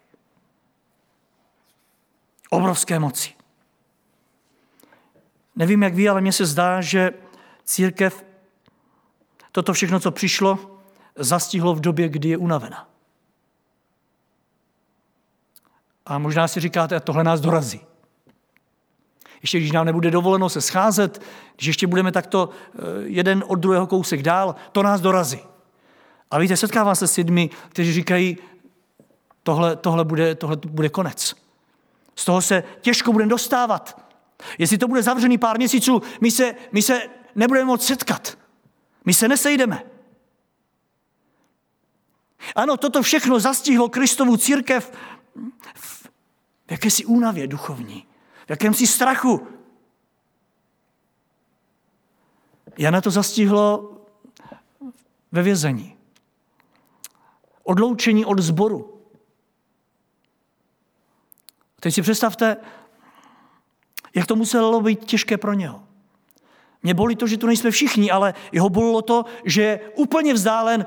[2.50, 3.32] Obrovské moci.
[5.56, 7.12] Nevím, jak ví, ale mně se zdá, že
[7.64, 8.24] církev
[9.52, 10.80] toto všechno, co přišlo,
[11.16, 12.88] zastihlo v době, kdy je unavena.
[16.06, 17.80] A možná si říkáte, tohle nás dorazí.
[19.44, 21.22] Ještě když nám nebude dovoleno se scházet,
[21.56, 25.40] když ještě budeme takto eh, jeden od druhého kousek dál, to nás dorazí.
[26.30, 28.38] A víte, setkávám se s lidmi, kteří říkají,
[29.42, 31.34] tohle, tohle, bude, tohle bude konec.
[32.14, 34.00] Z toho se těžko budeme dostávat.
[34.58, 37.02] Jestli to bude zavřený pár měsíců, my se, my se
[37.34, 38.38] nebudeme moct setkat.
[39.04, 39.82] My se nesejdeme.
[42.54, 44.92] Ano, toto všechno zastihlo Kristovu církev
[45.74, 46.10] v
[46.70, 48.06] jakési únavě duchovní,
[48.46, 49.46] v jakémsi strachu.
[52.78, 53.96] Jana to zastihlo
[55.32, 55.96] ve vězení.
[57.62, 59.00] Odloučení od zboru.
[61.80, 62.56] Teď si představte,
[64.14, 65.82] jak to muselo být těžké pro něho.
[66.82, 70.86] Mě bolí to, že tu nejsme všichni, ale jeho bolilo to, že je úplně vzdálen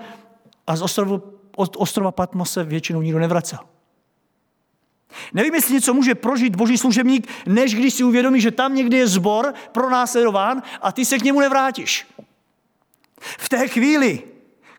[0.67, 1.21] a z ostrova,
[1.55, 3.59] od ostrova Patmos se většinou nikdo nevracel.
[5.33, 9.07] Nevím, jestli něco může prožít boží služebník, než když si uvědomí, že tam někdy je
[9.07, 12.07] zbor pronásledován a ty se k němu nevrátíš.
[13.19, 14.23] V té chvíli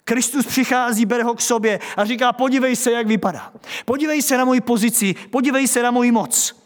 [0.05, 3.53] Kristus přichází, bere ho k sobě a říká, podívej se, jak vypadá.
[3.85, 6.57] Podívej se na moji pozici, podívej se na moji moc.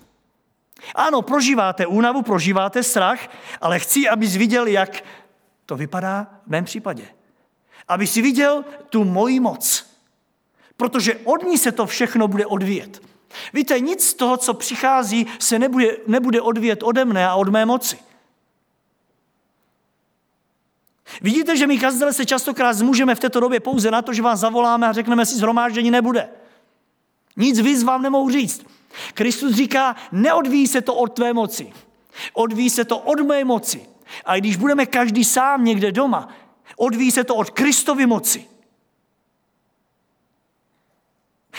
[0.94, 3.18] Ano, prožíváte únavu, prožíváte strach,
[3.60, 5.04] ale chci, abys viděl, jak
[5.66, 7.04] to vypadá v mém případě.
[7.88, 9.86] Aby si viděl tu moji moc.
[10.76, 13.02] Protože od ní se to všechno bude odvíjet.
[13.52, 17.66] Víte, nic z toho, co přichází, se nebude, nebude odvíjet ode mne a od mé
[17.66, 17.98] moci.
[21.20, 24.40] Vidíte, že my kazdele se častokrát zmůžeme v této době pouze na to, že vás
[24.40, 26.28] zavoláme a řekneme si, zhromáždění nebude.
[27.36, 28.66] Nic víc vám nemohu říct.
[29.14, 31.72] Kristus říká, neodvíjí se to od tvé moci.
[32.32, 33.86] Odvíjí se to od mé moci.
[34.24, 36.28] A když budeme každý sám někde doma,
[36.76, 38.46] odvíjí se to od Kristovy moci.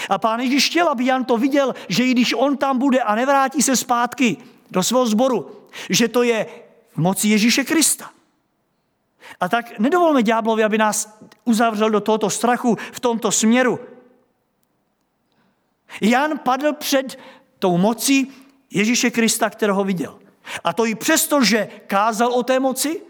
[0.10, 3.16] A pán Ježíš chtěl, aby Jan to viděl, že i když on tam bude a
[3.16, 4.38] nevrátí se zpátky
[4.72, 5.52] do svého sboru,
[5.90, 6.46] že to je
[6.94, 8.10] v moci Ježíše Krista.
[9.40, 13.80] A tak nedovolme ďáblovi, aby nás uzavřel do tohoto strachu v tomto směru.
[16.02, 17.20] Jan padl před
[17.60, 18.32] tou mocí
[18.70, 20.20] Ježíše Krista, kterého viděl.
[20.64, 23.02] A to i přesto, že kázal o té moci,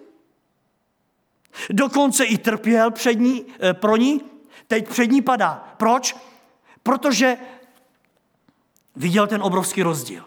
[1.69, 4.21] dokonce i trpěl před ní, eh, pro ní,
[4.67, 5.73] teď před ní padá.
[5.77, 6.15] Proč?
[6.83, 7.37] Protože
[8.95, 10.25] viděl ten obrovský rozdíl.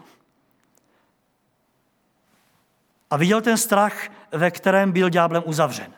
[3.11, 5.95] A viděl ten strach, ve kterém byl ďáblem uzavřen.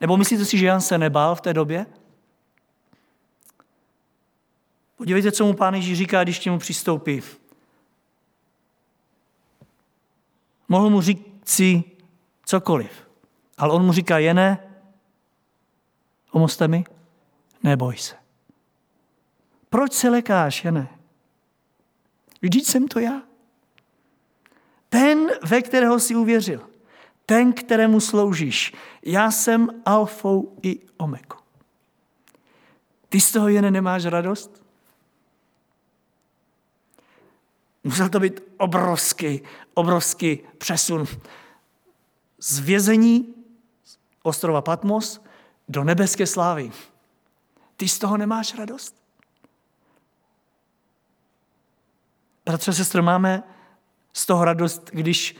[0.00, 1.86] Nebo myslíte si, že Jan se nebál v té době?
[4.96, 7.22] Podívejte, co mu pán Ježíš říká, když k němu přistoupí.
[10.68, 11.84] Mohl mu říct si
[12.44, 13.08] cokoliv,
[13.58, 14.70] ale on mu říká, jené,
[16.30, 16.84] pomozte mi,
[17.62, 18.21] neboj se.
[19.72, 20.88] Proč se lekáš, Jene?
[22.42, 23.22] Vždyť jsem to já.
[24.88, 26.68] Ten, ve kterého si uvěřil.
[27.26, 28.72] Ten, kterému sloužíš.
[29.02, 31.38] Já jsem alfou i omegou.
[33.08, 34.62] Ty z toho, Jene, nemáš radost?
[37.84, 39.42] Musel to být obrovský,
[39.74, 41.06] obrovský přesun
[42.38, 43.34] z vězení
[44.22, 45.20] ostrova Patmos
[45.68, 46.72] do nebeské slávy.
[47.76, 49.01] Ty z toho nemáš radost?
[52.44, 53.42] Bratře, sestro, máme
[54.12, 55.36] z toho radost, když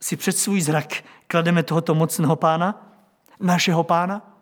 [0.00, 2.92] si před svůj zrak klademe tohoto mocného pána,
[3.40, 4.36] našeho pána?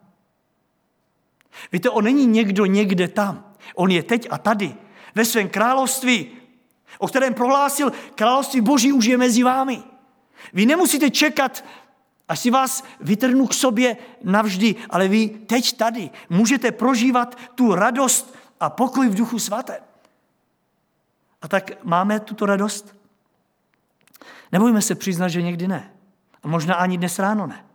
[1.71, 3.53] Víte, on není někdo někde tam.
[3.75, 4.75] On je teď a tady,
[5.15, 6.27] ve svém království,
[6.99, 9.83] o kterém prohlásil, království boží už je mezi vámi.
[10.53, 11.65] Vy nemusíte čekat,
[12.27, 18.35] až si vás vytrhnu k sobě navždy, ale vy teď tady můžete prožívat tu radost
[18.59, 19.94] a pokoj v duchu svatém.
[21.45, 22.95] A tak máme tuto radost?
[24.51, 25.91] Nebojme se přiznat, že někdy ne.
[26.43, 27.65] A možná ani dnes ráno ne.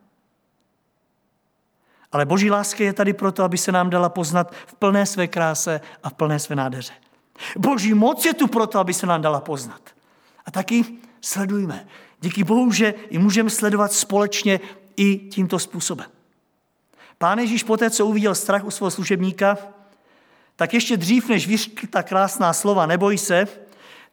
[2.12, 5.80] Ale boží láska je tady proto, aby se nám dala poznat v plné své kráse
[6.02, 6.92] a v plné své nádheře.
[7.59, 9.80] Boží moc je tu proto, aby se nám dala poznat.
[10.46, 10.85] A taky
[11.20, 11.87] sledujme.
[12.20, 14.61] Díky Bohu, že ji můžeme sledovat společně
[14.96, 16.06] i tímto způsobem.
[17.18, 19.59] Pán Ježíš poté, co uviděl strach u svého služebníka,
[20.60, 23.48] tak ještě dřív, než vyřkl ta krásná slova neboj se,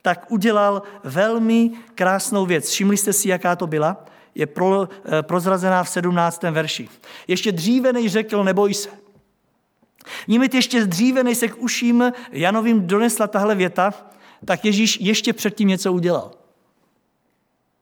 [0.01, 2.69] tak udělal velmi krásnou věc.
[2.69, 4.05] Všimli jste si, jaká to byla?
[4.35, 6.51] Je pro, eh, prozrazená v 17.
[6.51, 6.89] verši.
[7.27, 8.89] Ještě dříve, než řekl neboj se.
[10.27, 13.93] Nímit ještě dříve, než se k uším Janovým donesla tahle věta,
[14.45, 16.31] tak Ježíš ještě předtím něco udělal.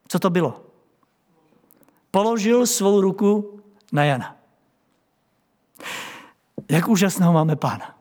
[0.07, 0.65] Co to bylo?
[2.11, 4.35] Položil svou ruku na Jana.
[6.69, 7.94] Jak úžasného máme pána.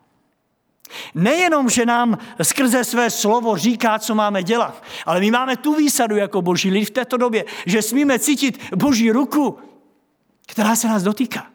[1.15, 6.17] Nejenom, že nám skrze své slovo říká, co máme dělat, ale my máme tu výsadu
[6.17, 9.59] jako boží lid v této době, že smíme cítit boží ruku,
[10.47, 11.47] která se nás dotýká.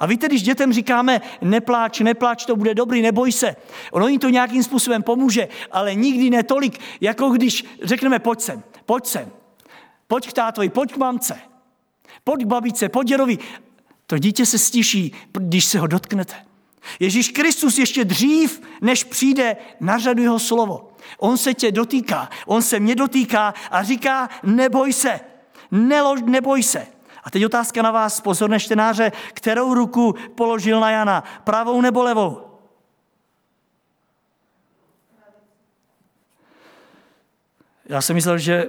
[0.00, 3.56] A víte, když dětem říkáme, nepláč, nepláč, to bude dobrý, neboj se.
[3.92, 8.62] Ono jim to nějakým způsobem pomůže, ale nikdy ne tolik, jako když řekneme, pojď sem,
[8.86, 9.30] pojď sem,
[10.06, 11.38] pojď k tátovi, pojď k mamce,
[12.24, 13.38] pojď k babice, pojď děrovi.
[14.06, 16.51] To dítě se stiší, když se ho dotknete.
[17.00, 20.92] Ježíš Kristus ještě dřív, než přijde na řadu jeho slovo.
[21.18, 25.20] On se tě dotýká, on se mě dotýká a říká, neboj se,
[25.70, 26.86] nelož, neboj se.
[27.24, 32.40] A teď otázka na vás, pozorné čtenáře, kterou ruku položil na Jana, pravou nebo levou?
[37.88, 38.68] Já jsem myslel, že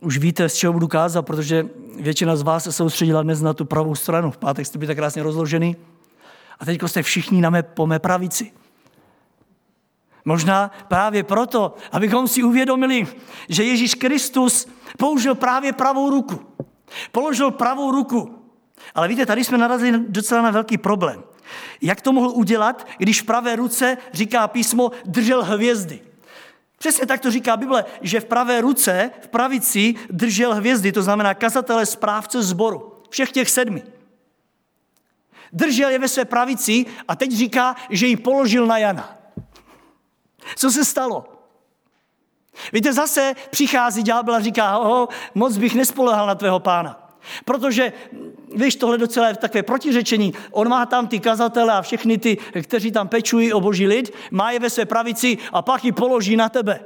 [0.00, 3.64] už víte, z čeho budu kázat, protože většina z vás se soustředila dnes na tu
[3.64, 4.30] pravou stranu.
[4.30, 5.76] V pátek jste byli tak krásně rozložený.
[6.60, 8.52] A teď jste všichni na mé, po mé pravici.
[10.24, 13.06] Možná právě proto, abychom si uvědomili,
[13.48, 14.68] že Ježíš Kristus
[14.98, 16.46] použil právě pravou ruku.
[17.12, 18.44] Položil pravou ruku.
[18.94, 21.22] Ale víte, tady jsme narazili docela na velký problém.
[21.80, 26.00] Jak to mohl udělat, když v pravé ruce, říká písmo, držel hvězdy?
[26.78, 31.34] Přesně tak to říká Bible, že v pravé ruce, v pravici držel hvězdy, to znamená
[31.34, 32.94] kazatele správce zboru.
[33.10, 33.82] Všech těch sedmi.
[35.52, 39.18] Držel je ve své pravici a teď říká, že ji položil na Jana.
[40.56, 41.24] Co se stalo?
[42.72, 47.10] Víte, zase přichází ďábel a říká, oho, moc bych nespolehal na tvého pána.
[47.44, 47.92] Protože,
[48.54, 50.34] víš, tohle docela je takové protiřečení.
[50.50, 54.50] On má tam ty kazatele a všechny ty, kteří tam pečují o boží lid, má
[54.50, 56.80] je ve své pravici a pak ji položí na tebe.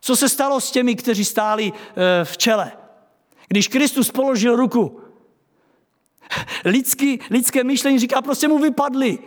[0.00, 2.72] Co se stalo s těmi, kteří stáli eh, v čele?
[3.48, 5.00] Když Kristus položil ruku,
[6.64, 9.18] lidský, lidské myšlení říká, prostě mu vypadli.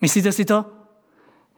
[0.00, 0.64] Myslíte si to?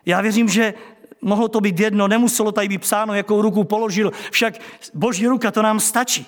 [0.06, 0.74] Já věřím, že
[1.22, 4.54] mohlo to být jedno, nemuselo tady být psáno, jakou ruku položil, však
[4.94, 6.26] boží ruka to nám stačí.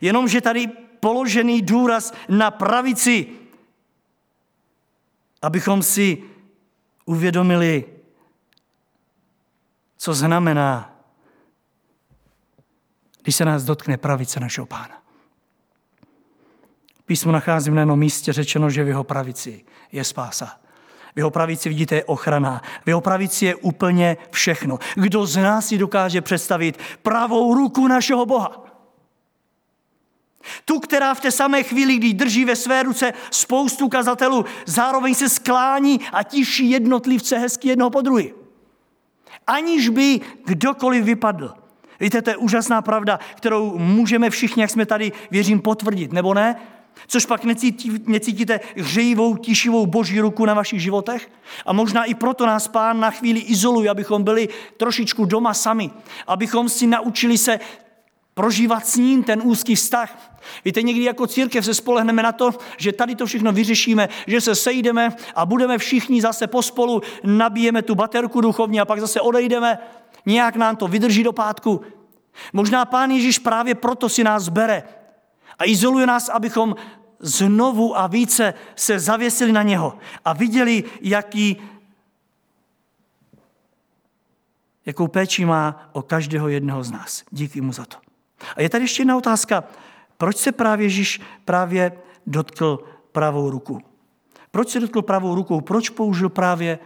[0.00, 0.66] Jenomže tady
[1.00, 3.26] položený důraz na pravici,
[5.42, 6.22] abychom si
[7.04, 7.84] uvědomili,
[9.96, 10.94] co znamená,
[13.22, 14.97] když se nás dotkne pravice našeho pána.
[17.08, 20.60] Písmo nacházím na jednom místě řečeno, že v jeho pravici je spása.
[21.14, 22.62] V jeho pravici vidíte je ochrana.
[22.84, 24.78] V jeho pravici je úplně všechno.
[24.94, 28.64] Kdo z nás si dokáže představit pravou ruku našeho Boha?
[30.64, 35.28] Tu, která v té samé chvíli, kdy drží ve své ruce spoustu kazatelů, zároveň se
[35.28, 38.32] sklání a tiší jednotlivce hezky jednoho po druhý.
[39.46, 41.54] Aniž by kdokoliv vypadl.
[42.00, 46.56] Víte, to je úžasná pravda, kterou můžeme všichni, jak jsme tady, věřím, potvrdit, nebo ne?
[47.06, 51.30] Což pak necítí, necítíte hřejivou, tišivou boží ruku na vašich životech?
[51.66, 55.90] A možná i proto nás pán na chvíli izoluje, abychom byli trošičku doma sami.
[56.26, 57.60] Abychom si naučili se
[58.34, 60.38] prožívat s ním ten úzký vztah.
[60.64, 64.54] Víte, někdy jako církev se spolehneme na to, že tady to všechno vyřešíme, že se
[64.54, 69.78] sejdeme a budeme všichni zase pospolu, nabijeme tu baterku duchovní a pak zase odejdeme.
[70.26, 71.80] Nějak nám to vydrží do pátku.
[72.52, 74.82] Možná pán Ježíš právě proto si nás bere,
[75.58, 76.76] a izoluje nás, abychom
[77.20, 81.56] znovu a více se zavěsili na něho a viděli, jaký,
[84.86, 87.24] jakou péči má o každého jednoho z nás.
[87.30, 87.96] Díky mu za to.
[88.56, 89.64] A je tady ještě jedna otázka.
[90.16, 91.92] Proč se právě Ježíš právě
[92.26, 93.82] dotkl pravou ruku?
[94.50, 95.60] Proč se dotkl pravou rukou?
[95.60, 96.78] Proč použil právě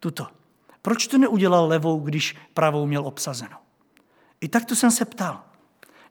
[0.00, 0.26] tuto?
[0.82, 3.56] Proč to neudělal levou, když pravou měl obsazeno?
[4.40, 5.44] I tak to jsem se ptal.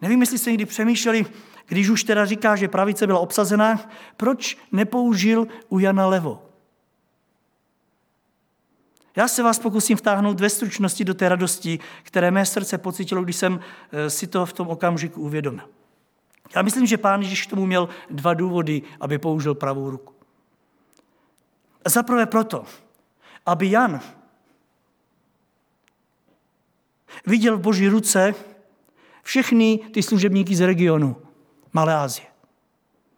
[0.01, 1.25] Nevím, jestli jste někdy přemýšleli,
[1.73, 6.45] když už teda říká, že pravice byla obsazená, proč nepoužil u Jana levo?
[9.15, 13.35] Já se vás pokusím vtáhnout ve stručnosti do té radosti, které mé srdce pocitilo, když
[13.35, 13.59] jsem
[13.91, 15.69] eh, si to v tom okamžiku uvědomil.
[16.55, 20.13] Já myslím, že pán Ježíš k tomu měl dva důvody, aby použil pravou ruku.
[21.85, 22.65] Za prvé proto,
[23.45, 23.99] aby Jan
[27.25, 28.35] viděl v boží ruce
[29.23, 31.15] všechny ty služebníky z regionu
[31.73, 32.27] Malé Asie,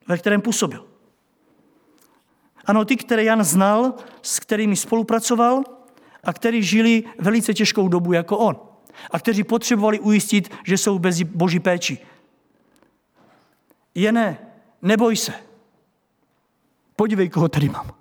[0.08, 0.88] ve kterém působil.
[2.66, 5.64] Ano, ty, které Jan znal, s kterými spolupracoval
[6.24, 8.58] a kteří žili velice těžkou dobu jako on.
[9.12, 11.98] A kteří potřebovali ujistit, že jsou bez boží péči.
[13.96, 14.38] Je ne,
[14.82, 15.34] neboj se.
[16.96, 17.92] Podívej, koho tady mám.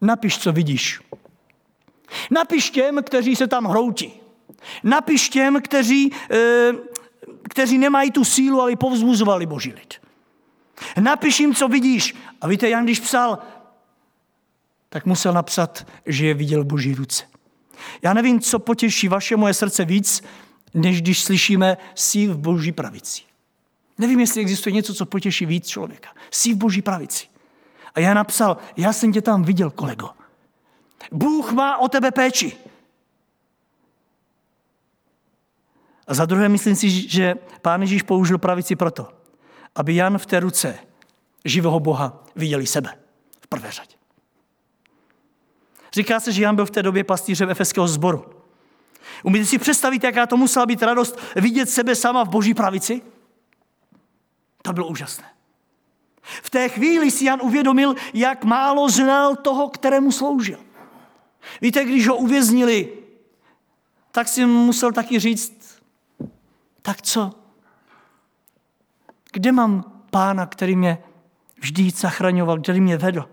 [0.00, 1.00] Napiš, co vidíš.
[2.30, 4.12] Napiš těm, kteří se tam hroutí.
[4.84, 6.72] Napiš těm, kteří, e,
[7.50, 9.94] kteří nemají tu sílu, ale povzbuzovali boží lid.
[11.00, 12.16] Napiš jim, co vidíš.
[12.40, 13.38] A víte, Jan, když psal,
[14.88, 17.24] tak musel napsat, že je viděl boží ruce.
[18.02, 20.22] Já nevím, co potěší vaše moje srdce víc,
[20.74, 23.22] než když slyšíme síl v boží pravici.
[23.98, 26.10] Nevím, jestli existuje něco, co potěší víc člověka.
[26.30, 27.26] Síl v boží pravici.
[27.94, 30.10] A já napsal, já jsem tě tam viděl, kolego.
[31.12, 32.56] Bůh má o tebe péči.
[36.12, 39.08] A za druhé myslím si, že pán Ježíš použil pravici proto,
[39.74, 40.78] aby Jan v té ruce
[41.44, 42.98] živého Boha viděli sebe
[43.40, 43.96] v prvé řadě.
[45.92, 48.24] Říká se, že Jan byl v té době pastýřem efeského sboru.
[49.22, 53.02] Umíte si představit, jaká to musela být radost vidět sebe sama v boží pravici?
[54.62, 55.24] To bylo úžasné.
[56.22, 60.58] V té chvíli si Jan uvědomil, jak málo znal toho, kterému sloužil.
[61.60, 62.92] Víte, když ho uvěznili,
[64.10, 65.61] tak si musel taky říct,
[66.82, 67.30] tak co?
[69.32, 70.98] Kde mám pána, který mě
[71.60, 73.28] vždy zachraňoval, který mě vedl?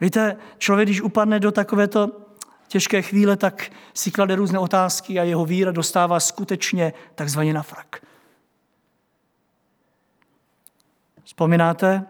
[0.00, 2.10] Víte, člověk, když upadne do takovéto
[2.68, 8.06] těžké chvíle, tak si klade různé otázky a jeho víra dostává skutečně takzvaně na frak.
[11.24, 12.06] Vzpomínáte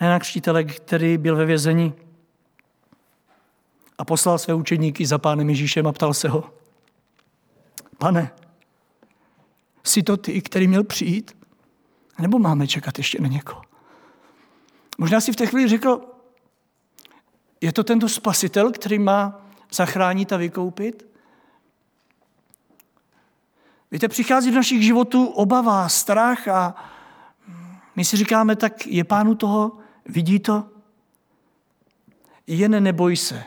[0.00, 1.94] na křtitele, který byl ve vězení
[3.98, 6.54] a poslal své učeníky za pánem Ježíšem a ptal se ho,
[7.98, 8.30] pane,
[9.84, 11.36] jsi to ty, který měl přijít?
[12.18, 13.62] Nebo máme čekat ještě na někoho?
[14.98, 16.00] Možná si v té chvíli řekl,
[17.60, 21.06] je to tento spasitel, který má zachránit a vykoupit?
[23.90, 26.74] Víte, přichází do našich životů obava, strach a
[27.96, 30.68] my si říkáme, tak je pánu toho, vidí to?
[32.46, 33.44] Jen neboj se,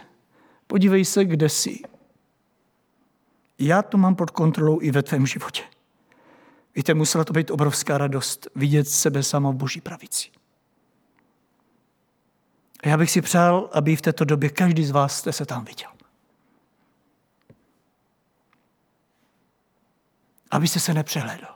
[0.68, 1.80] podívej se, kde jsi.
[3.60, 5.64] Já to mám pod kontrolou i ve tvém životě.
[6.76, 10.30] Víte, musela to být obrovská radost vidět sebe sama v boží pravici.
[12.84, 15.66] A já bych si přál, aby v této době každý z vás jste se tam
[15.66, 15.90] viděl.
[20.52, 21.48] Abyste se nepřehledl.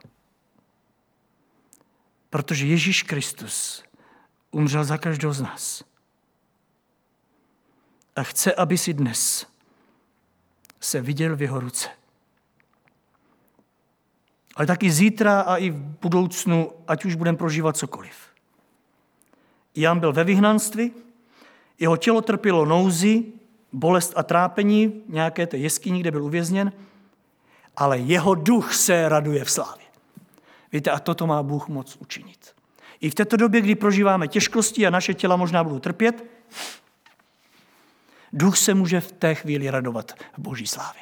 [2.29, 3.83] Protože Ježíš Kristus
[4.51, 5.83] umřel za každého z nás.
[8.15, 9.47] A chce, aby si dnes
[10.79, 11.89] se viděl v jeho ruce.
[14.55, 18.13] Ale taky zítra a i v budoucnu, ať už budeme prožívat cokoliv.
[19.75, 20.91] Jan byl ve vyhnanství,
[21.79, 23.23] jeho tělo trpělo nouzi,
[23.71, 26.73] bolest a trápení, nějaké té jeskyni, kde byl uvězněn,
[27.77, 29.85] ale jeho duch se raduje v slávě.
[30.71, 32.55] Víte, a toto má Bůh moc učinit.
[33.01, 36.25] I v této době, kdy prožíváme těžkosti a naše těla možná budou trpět,
[38.33, 41.01] duch se může v té chvíli radovat v boží slávě.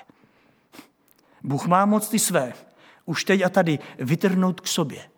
[1.43, 2.53] Bůh má moc ty své
[3.05, 5.09] už teď a tady vytrhnout k sobě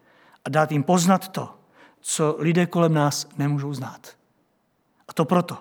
[0.46, 1.56] a dát jim poznat to,
[2.02, 4.18] co lidé kolem nás nemůžou znát.
[5.08, 5.58] A to proto,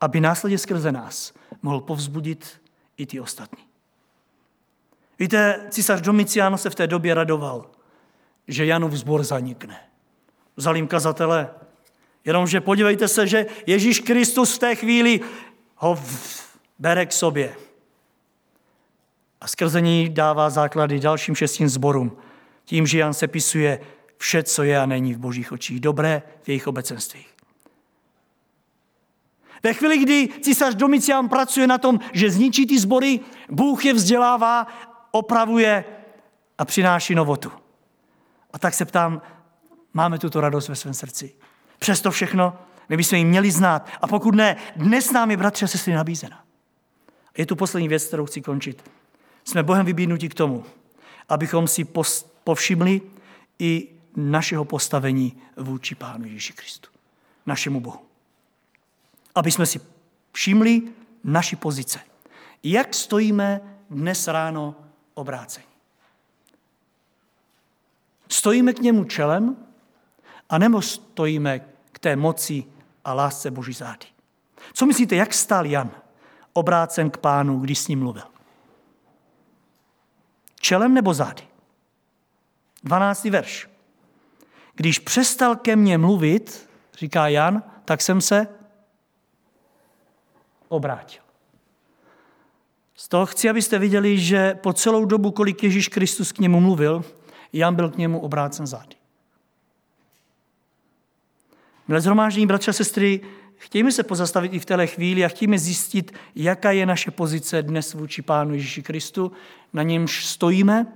[0.00, 1.32] aby následně skrze nás
[1.62, 2.60] mohl povzbudit
[2.96, 3.64] i ty ostatní.
[5.18, 7.70] Víte, císař Domicián se v té době radoval,
[8.48, 9.80] že Janův zbor zanikne.
[10.56, 11.50] Vzal jim kazatele,
[12.24, 15.20] jenomže podívejte se, že Ježíš Kristus v té chvíli
[15.80, 15.98] ho
[16.78, 17.56] bere k sobě.
[19.40, 22.16] A skrze ní dává základy dalším šestým zborům.
[22.64, 23.80] Tím, že Jan sepisuje
[24.18, 25.80] vše, co je a není v božích očích.
[25.80, 27.34] Dobré v jejich obecenstvích.
[29.62, 33.20] Ve chvíli, kdy císař Domicián pracuje na tom, že zničí ty sbory,
[33.50, 34.66] Bůh je vzdělává,
[35.10, 35.84] opravuje
[36.58, 37.52] a přináší novotu.
[38.52, 39.22] A tak se ptám,
[39.94, 41.34] máme tuto radost ve svém srdci.
[41.78, 42.58] Přesto všechno,
[42.90, 43.88] my bychom ji měli znát.
[44.00, 46.44] A pokud ne, dnes nám je, bratře a sestry, nabízena.
[47.38, 48.90] Je tu poslední věc, kterou chci končit.
[49.44, 50.64] Jsme Bohem vybídnutí k tomu,
[51.28, 51.86] abychom si
[52.44, 53.00] povšimli
[53.58, 56.88] i našeho postavení vůči Pánu Ježíši Kristu.
[57.46, 58.00] našemu Bohu.
[59.34, 59.80] Aby jsme si
[60.32, 60.82] všimli
[61.24, 62.00] naši pozice.
[62.62, 63.60] Jak stojíme
[63.90, 64.74] dnes ráno
[65.14, 65.66] obrácení?
[68.28, 69.56] Stojíme k němu čelem,
[70.48, 71.60] anebo stojíme
[71.92, 72.64] k té moci
[73.04, 74.06] a lásce Boží zády?
[74.72, 75.90] Co myslíte, jak stál Jan,
[76.52, 78.24] obrácen k pánu, když s ním mluvil?
[80.60, 81.42] Čelem nebo zády?
[82.84, 83.24] 12.
[83.24, 83.68] verš.
[84.74, 88.46] Když přestal ke mně mluvit, říká Jan, tak jsem se
[90.68, 91.22] obrátil.
[92.94, 97.04] Z toho chci, abyste viděli, že po celou dobu, kolik Ježíš Kristus k němu mluvil,
[97.52, 98.99] Jan byl k němu obrácen zády.
[101.90, 103.20] Milé zhromáždění, bratře a sestry,
[103.56, 107.94] chtějme se pozastavit i v téhle chvíli a chtějme zjistit, jaká je naše pozice dnes
[107.94, 109.32] vůči Pánu Ježíši Kristu,
[109.72, 110.86] na němž stojíme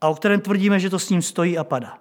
[0.00, 1.98] a o kterém tvrdíme, že to s ním stojí a padá.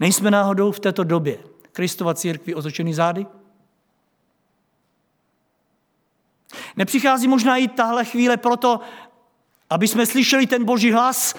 [0.00, 1.38] Nejsme náhodou v této době
[1.72, 3.26] Kristova církvi otočený zády?
[6.76, 8.80] Nepřichází možná i tahle chvíle proto,
[9.70, 11.34] aby jsme slyšeli ten boží hlas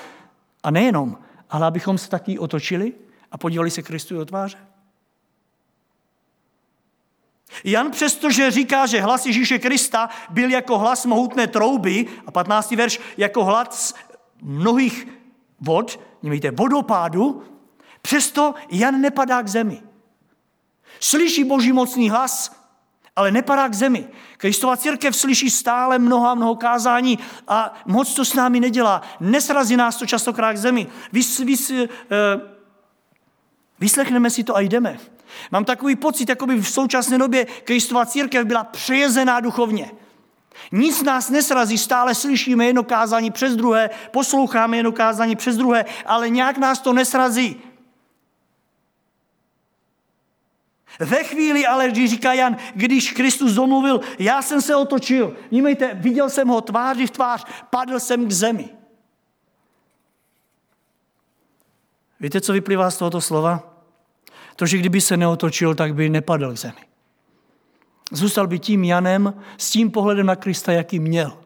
[0.64, 1.18] a nejenom,
[1.50, 2.94] ale abychom se taky otočili
[3.32, 4.75] a podívali se Kristu do tváře?
[7.64, 12.72] Jan přestože říká, že hlas Ježíše Krista byl jako hlas mohutné trouby, a 15.
[12.72, 13.94] verš jako hlas
[14.42, 15.08] mnohých
[15.60, 17.44] vod, nevíte, vodopádu,
[18.02, 19.82] přesto Jan nepadá k zemi.
[21.00, 22.66] Slyší boží mocný hlas,
[23.16, 24.08] ale nepadá k zemi.
[24.38, 29.02] Kristova církev slyší stále mnoho a mnoho kázání a moc to s námi nedělá.
[29.20, 30.88] Nesrazí nás to častokrát k zemi.
[31.12, 31.86] Vys, vys, uh,
[33.80, 35.00] vyslechneme si to a jdeme.
[35.52, 39.92] Mám takový pocit, jako by v současné době Kristova církev byla přejezená duchovně.
[40.72, 46.30] Nic nás nesrazí, stále slyšíme jedno kázání přes druhé, posloucháme jedno kázání přes druhé, ale
[46.30, 47.62] nějak nás to nesrazí.
[51.00, 56.30] Ve chvíli ale, když říká Jan, když Kristus domluvil, já jsem se otočil, vnímejte, viděl
[56.30, 58.70] jsem ho tváři v tvář, padl jsem k zemi.
[62.20, 63.75] Víte, co vyplývá z tohoto slova?
[64.56, 66.82] To, že kdyby se neotočil, tak by nepadl k zemi.
[68.12, 71.38] Zůstal by tím Janem s tím pohledem na Krista, jaký měl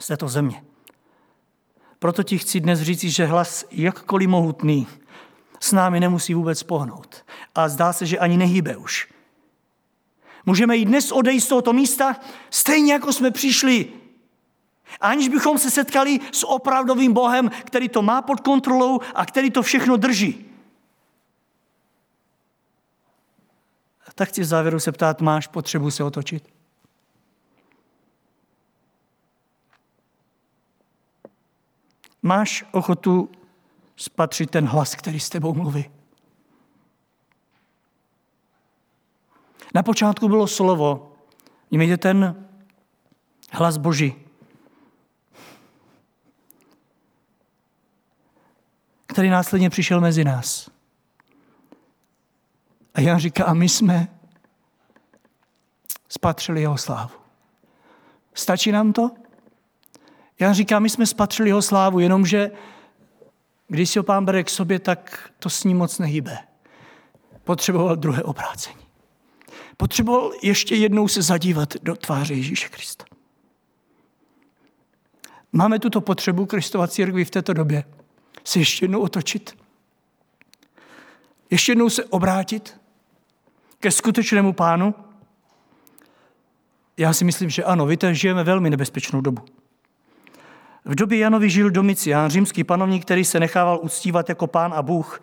[0.00, 0.62] z této země.
[1.98, 4.86] Proto ti chci dnes říct, že hlas jakkoliv mohutný
[5.60, 7.24] s námi nemusí vůbec pohnout.
[7.54, 9.08] A zdá se, že ani nehýbe už.
[10.46, 12.16] Můžeme i dnes odejít z tohoto místa
[12.50, 13.86] stejně, jako jsme přišli.
[15.00, 19.62] Aniž bychom se setkali s opravdovým Bohem, který to má pod kontrolou a který to
[19.62, 20.44] všechno drží.
[24.18, 26.54] Tak chci v závěru se ptát, máš potřebu se otočit?
[32.22, 33.30] Máš ochotu
[33.96, 35.90] spatřit ten hlas, který s tebou mluví?
[39.74, 41.12] Na počátku bylo slovo,
[41.70, 42.48] mějte ten
[43.52, 44.14] hlas Boží.
[49.06, 50.77] který následně přišel mezi nás.
[52.98, 54.08] A Jan říká, a my jsme
[56.08, 57.14] spatřili jeho slávu.
[58.34, 59.10] Stačí nám to?
[60.40, 62.50] Jan říká, my jsme spatřili jeho slávu, jenomže
[63.68, 66.38] když si ho pán bere k sobě, tak to s ním moc nehýbe.
[67.44, 68.82] Potřeboval druhé obrácení.
[69.76, 73.04] Potřeboval ještě jednou se zadívat do tváře Ježíše Krista.
[75.52, 77.84] Máme tuto potřebu Kristova církvi v této době
[78.44, 79.56] se ještě jednou otočit.
[81.50, 82.77] Ještě jednou se obrátit
[83.80, 84.94] ke skutečnému pánu?
[86.96, 87.86] Já si myslím, že ano.
[87.86, 89.42] Víte, žijeme velmi nebezpečnou dobu.
[90.84, 95.22] V době Janovi žil Domicián, římský panovník, který se nechával uctívat jako pán a Bůh.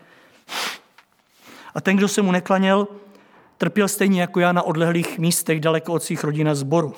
[1.75, 2.87] A ten, kdo se mu neklaněl,
[3.57, 6.93] trpěl stejně jako já na odlehlých místech daleko od svých rodin a zboru.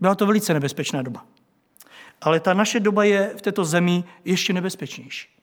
[0.00, 1.24] Byla to velice nebezpečná doba.
[2.20, 5.37] Ale ta naše doba je v této zemi ještě nebezpečnější.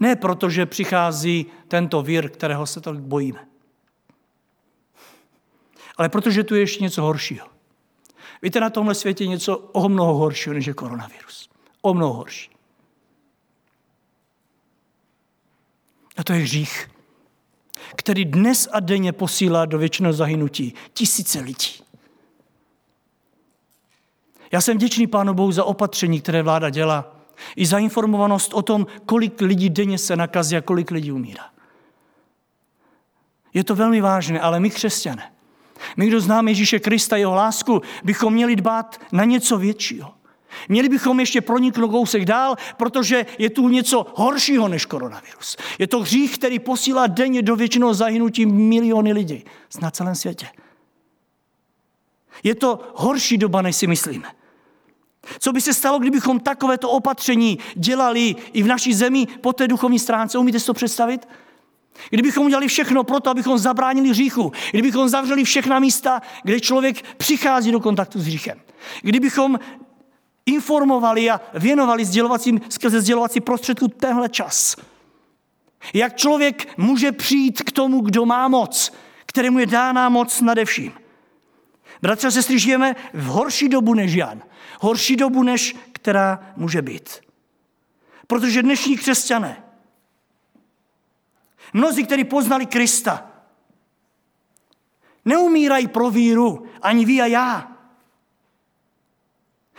[0.00, 3.48] Ne proto, že přichází tento vír, kterého se tolik bojíme.
[5.96, 7.46] Ale protože tu je ještě něco horšího.
[8.42, 11.50] Víte, na tomhle světě je něco o mnoho horšího, než je koronavirus.
[11.82, 12.50] O mnoho horší.
[16.16, 16.90] A to je hřích,
[17.96, 21.82] který dnes a denně posílá do věčného zahynutí tisíce lidí.
[24.52, 27.15] Já jsem vděčný Pánu Bohu za opatření, které vláda dělá
[27.56, 31.44] i za informovanost o tom, kolik lidí denně se nakazí a kolik lidí umírá.
[33.54, 35.32] Je to velmi vážné, ale my křesťané,
[35.96, 40.14] my, kdo známe Ježíše Krista, jeho lásku, bychom měli dbát na něco většího.
[40.68, 45.56] Měli bychom ještě proniknout kousek dál, protože je tu něco horšího než koronavirus.
[45.78, 49.44] Je to hřích, který posílá denně do většinou zahynutí miliony lidí
[49.80, 50.46] na celém světě.
[52.42, 54.28] Je to horší doba, než si myslíme.
[55.38, 59.98] Co by se stalo, kdybychom takovéto opatření dělali i v naší zemi po té duchovní
[59.98, 60.38] stránce?
[60.38, 61.28] Umíte si to představit?
[62.10, 67.72] Kdybychom udělali všechno pro to, abychom zabránili hříchu, kdybychom zavřeli všechna místa, kde člověk přichází
[67.72, 68.60] do kontaktu s hříchem,
[69.02, 69.58] kdybychom
[70.46, 74.76] informovali a věnovali sdělovacím, skrze sdělovací prostředku tenhle čas.
[75.94, 78.92] Jak člověk může přijít k tomu, kdo má moc,
[79.26, 80.92] kterému je dána moc nade vším.
[82.02, 84.42] Bratře a sestry, žijeme v horší dobu než Jan.
[84.80, 87.20] Horší dobu, než která může být.
[88.26, 89.62] Protože dnešní křesťané,
[91.72, 93.30] mnozí, kteří poznali Krista,
[95.24, 97.72] neumírají pro víru, ani vy a já.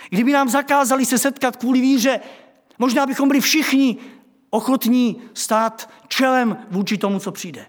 [0.10, 2.20] Kdyby nám zakázali se setkat kvůli víře,
[2.78, 3.98] možná bychom byli všichni
[4.50, 7.68] ochotní stát čelem vůči tomu, co přijde.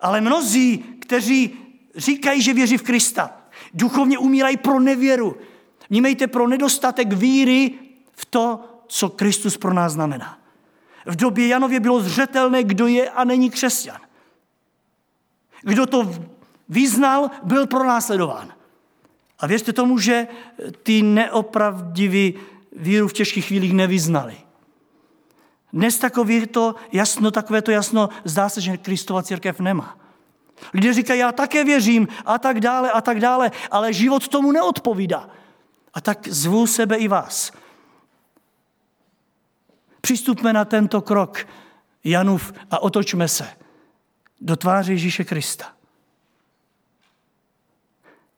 [0.00, 1.58] Ale mnozí, kteří
[1.96, 3.41] říkají, že věří v Krista,
[3.74, 5.36] duchovně umírají pro nevěru.
[5.90, 7.74] Vnímejte pro nedostatek víry
[8.12, 10.38] v to, co Kristus pro nás znamená.
[11.06, 14.00] V době Janově bylo zřetelné, kdo je a není křesťan.
[15.62, 16.14] Kdo to
[16.68, 18.52] vyznal, byl pronásledován.
[19.38, 20.26] A věřte tomu, že
[20.82, 22.34] ty neopravdiví
[22.76, 24.36] víru v těžkých chvílích nevyznali.
[25.72, 29.98] Dnes takové to jasno, takové to jasno, zdá se, že Kristova církev nemá.
[30.74, 35.30] Lidé říkají, já také věřím a tak dále a tak dále, ale život tomu neodpovídá.
[35.94, 37.52] A tak zvu sebe i vás.
[40.00, 41.46] Přistupme na tento krok
[42.04, 43.48] Janův a otočme se
[44.40, 45.72] do tváře Ježíše Krista.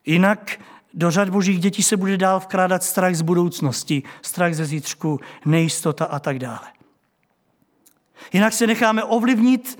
[0.06, 0.60] Jinak
[0.94, 6.04] do řad božích dětí se bude dál vkrádat strach z budoucnosti, strach ze zítřku, nejistota
[6.04, 6.72] a tak dále.
[8.32, 9.78] Jinak se necháme ovlivnit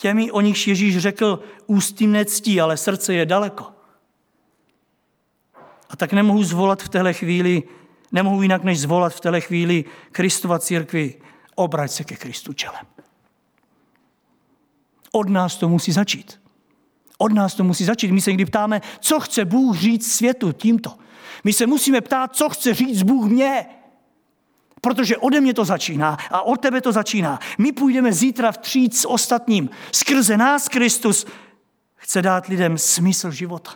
[0.00, 3.66] těmi, o nichž Ježíš řekl, ústy nectí, ale srdce je daleko.
[5.90, 7.62] A tak nemohu zvolat v téhle chvíli,
[8.12, 11.14] nemohu jinak než zvolat v téhle chvíli Kristova církvi,
[11.54, 12.86] obrať se ke Kristu čelem.
[15.12, 16.40] Od nás to musí začít.
[17.18, 18.10] Od nás to musí začít.
[18.10, 20.94] My se někdy ptáme, co chce Bůh říct světu tímto.
[21.44, 23.66] My se musíme ptát, co chce říct Bůh mě.
[24.80, 27.38] Protože ode mě to začíná a od tebe to začíná.
[27.58, 29.70] My půjdeme zítra vtříc s ostatním.
[29.92, 31.26] Skrze nás Kristus
[31.94, 33.72] chce dát lidem smysl života.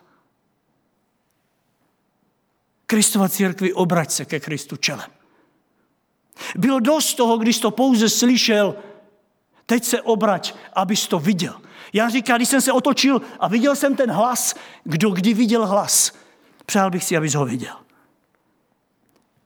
[2.87, 5.11] Kristova církvi obrať se ke Kristu čelem.
[6.57, 8.75] Bylo dost toho, když to pouze slyšel,
[9.67, 11.61] teď se obrať, abys to viděl.
[11.93, 16.13] Já říkám, když jsem se otočil a viděl jsem ten hlas, kdo kdy viděl hlas,
[16.67, 17.84] přál bych si, abys ho viděl.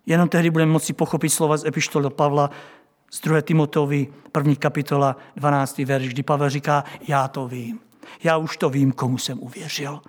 [0.09, 2.51] Jenom tehdy budeme moci pochopit slova z epištoly Pavla
[3.11, 3.41] z 2.
[3.41, 5.79] Timotovi, první kapitola, 12.
[5.79, 7.81] verš, kdy Pavel říká, já to vím.
[8.23, 10.01] Já už to vím, komu jsem uvěřil.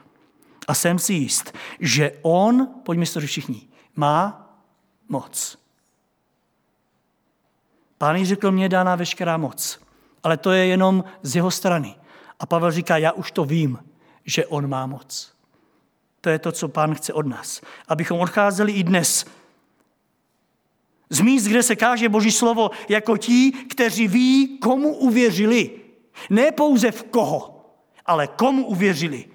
[0.67, 4.49] A jsem si jist, že on, pojďme to všichni, má
[5.09, 5.57] moc.
[7.97, 9.79] Pán řekl, mě dána veškerá moc.
[10.23, 11.95] Ale to je jenom z jeho strany.
[12.39, 13.79] A Pavel říká, já už to vím,
[14.25, 15.33] že on má moc.
[16.21, 17.61] To je to, co pán chce od nás.
[17.87, 19.25] Abychom odcházeli i dnes
[21.09, 25.71] z míst, kde se káže Boží slovo, jako ti, kteří ví, komu uvěřili.
[26.29, 27.65] Ne pouze v koho,
[28.05, 29.25] ale komu uvěřili.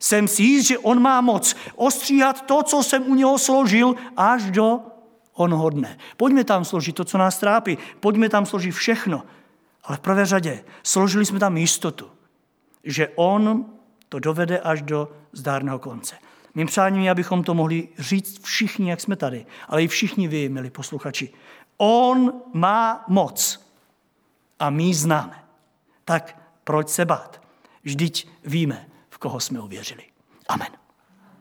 [0.00, 4.50] Jsem si jist, že on má moc ostříhat to, co jsem u něho složil, až
[4.50, 4.80] do
[5.32, 5.98] onoho dne.
[6.16, 7.78] Pojďme tam složit to, co nás trápí.
[8.00, 9.22] Pojďme tam složit všechno.
[9.84, 12.10] Ale v prvé řadě složili jsme tam jistotu,
[12.84, 13.66] že on
[14.08, 16.16] to dovede až do zdárného konce.
[16.58, 20.48] Mým přáním je, abychom to mohli říct všichni, jak jsme tady, ale i všichni vy,
[20.48, 21.30] milí posluchači.
[21.76, 23.66] On má moc
[24.58, 25.44] a my známe.
[26.04, 27.42] Tak proč se bát?
[27.82, 30.02] Vždyť víme, v koho jsme uvěřili.
[30.48, 30.68] Amen.